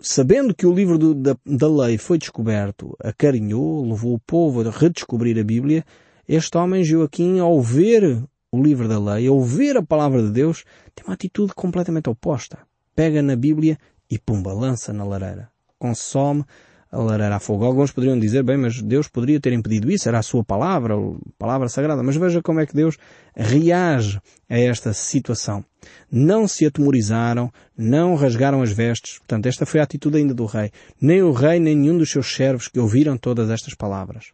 sabendo 0.00 0.54
que 0.54 0.66
o 0.66 0.74
livro 0.74 0.98
do, 0.98 1.14
da, 1.14 1.36
da 1.46 1.68
lei 1.68 1.96
foi 1.96 2.18
descoberto, 2.18 2.94
acarinhou, 3.02 3.88
levou 3.88 4.14
o 4.14 4.20
povo 4.20 4.60
a 4.60 4.70
redescobrir 4.70 5.38
a 5.38 5.44
Bíblia, 5.44 5.84
este 6.28 6.58
homem 6.58 6.84
Joaquim, 6.84 7.38
ao 7.38 7.60
ver 7.62 8.22
o 8.50 8.62
livro 8.62 8.88
da 8.88 8.98
lei, 8.98 9.26
ao 9.26 9.40
ver 9.40 9.76
a 9.76 9.82
palavra 9.82 10.22
de 10.22 10.30
Deus, 10.30 10.64
tem 10.94 11.04
uma 11.06 11.14
atitude 11.14 11.54
completamente 11.54 12.10
oposta. 12.10 12.58
Pega 12.94 13.22
na 13.22 13.36
Bíblia 13.36 13.78
e 14.10 14.18
pumba, 14.18 14.52
lança 14.52 14.92
na 14.92 15.04
lareira. 15.04 15.50
Consome 15.78 16.44
a 16.90 16.98
lareira 16.98 17.36
a 17.36 17.40
fogo. 17.40 17.64
Alguns 17.64 17.92
poderiam 17.92 18.18
dizer, 18.18 18.42
bem, 18.42 18.56
mas 18.56 18.80
Deus 18.80 19.08
poderia 19.08 19.40
ter 19.40 19.52
impedido 19.52 19.90
isso, 19.90 20.08
era 20.08 20.18
a 20.18 20.22
sua 20.22 20.44
palavra, 20.44 20.94
a 20.94 21.14
palavra 21.38 21.68
sagrada. 21.68 22.02
Mas 22.02 22.16
veja 22.16 22.42
como 22.42 22.60
é 22.60 22.66
que 22.66 22.74
Deus 22.74 22.96
reage 23.34 24.20
a 24.48 24.58
esta 24.58 24.92
situação. 24.92 25.64
Não 26.10 26.48
se 26.48 26.66
atemorizaram, 26.66 27.52
não 27.76 28.14
rasgaram 28.14 28.62
as 28.62 28.72
vestes. 28.72 29.18
Portanto, 29.18 29.46
esta 29.46 29.66
foi 29.66 29.80
a 29.80 29.84
atitude 29.84 30.18
ainda 30.18 30.34
do 30.34 30.46
rei. 30.46 30.70
Nem 31.00 31.22
o 31.22 31.32
rei, 31.32 31.58
nem 31.58 31.76
nenhum 31.76 31.98
dos 31.98 32.10
seus 32.10 32.34
servos 32.34 32.68
que 32.68 32.80
ouviram 32.80 33.16
todas 33.16 33.50
estas 33.50 33.74
palavras. 33.74 34.32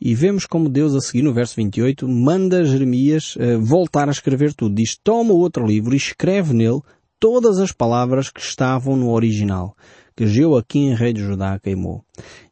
E 0.00 0.14
vemos 0.14 0.44
como 0.44 0.68
Deus 0.68 0.94
a 0.94 1.00
seguir 1.00 1.22
no 1.22 1.32
verso 1.32 1.56
28 1.56 2.06
manda 2.06 2.64
Jeremias 2.64 3.34
uh, 3.36 3.58
voltar 3.60 4.08
a 4.08 4.12
escrever 4.12 4.52
tudo. 4.52 4.74
Diz, 4.74 4.96
toma 4.96 5.32
outro 5.32 5.66
livro 5.66 5.94
e 5.94 5.96
escreve 5.96 6.52
nele 6.52 6.80
todas 7.18 7.58
as 7.58 7.72
palavras 7.72 8.30
que 8.30 8.40
estavam 8.40 8.94
no 8.94 9.10
original, 9.10 9.74
que 10.16 10.26
Joaquim, 10.26 10.94
rei 10.94 11.12
de 11.12 11.20
Judá, 11.20 11.58
queimou. 11.58 12.02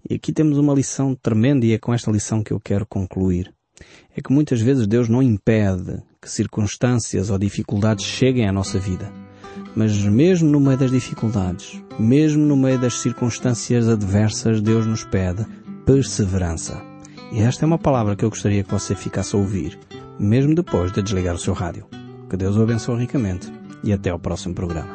E 0.09 0.15
aqui 0.15 0.33
temos 0.33 0.59
uma 0.59 0.75
lição 0.75 1.15
tremenda 1.15 1.65
e 1.65 1.73
é 1.73 1.79
com 1.79 1.95
esta 1.95 2.11
lição 2.11 2.43
que 2.43 2.53
eu 2.53 2.61
quero 2.61 2.85
concluir. 2.85 3.51
É 4.15 4.21
que 4.21 4.31
muitas 4.31 4.61
vezes 4.61 4.87
Deus 4.87 5.09
não 5.09 5.23
impede 5.23 6.03
que 6.21 6.31
circunstâncias 6.31 7.31
ou 7.31 7.39
dificuldades 7.39 8.05
cheguem 8.05 8.47
à 8.47 8.53
nossa 8.53 8.79
vida. 8.79 9.11
Mas 9.75 9.97
mesmo 10.05 10.51
no 10.51 10.61
meio 10.61 10.77
das 10.77 10.91
dificuldades, 10.91 11.83
mesmo 11.99 12.45
no 12.45 12.57
meio 12.57 12.79
das 12.79 13.01
circunstâncias 13.01 13.89
adversas, 13.89 14.61
Deus 14.61 14.87
nos 14.87 15.05
pede 15.05 15.45
perseverança. 15.87 16.81
E 17.33 17.41
esta 17.41 17.65
é 17.65 17.67
uma 17.67 17.79
palavra 17.79 18.15
que 18.15 18.25
eu 18.25 18.31
gostaria 18.31 18.63
que 18.63 18.71
você 18.71 18.95
ficasse 18.95 19.35
a 19.35 19.39
ouvir, 19.39 19.79
mesmo 20.19 20.55
depois 20.55 20.93
de 20.93 21.03
desligar 21.03 21.35
o 21.35 21.39
seu 21.39 21.55
rádio. 21.55 21.87
Que 22.29 22.37
Deus 22.37 22.57
o 22.57 22.63
abençoe 22.63 23.01
ricamente 23.01 23.51
e 23.83 23.93
até 23.93 24.11
ao 24.11 24.19
próximo 24.19 24.55
programa. 24.55 24.93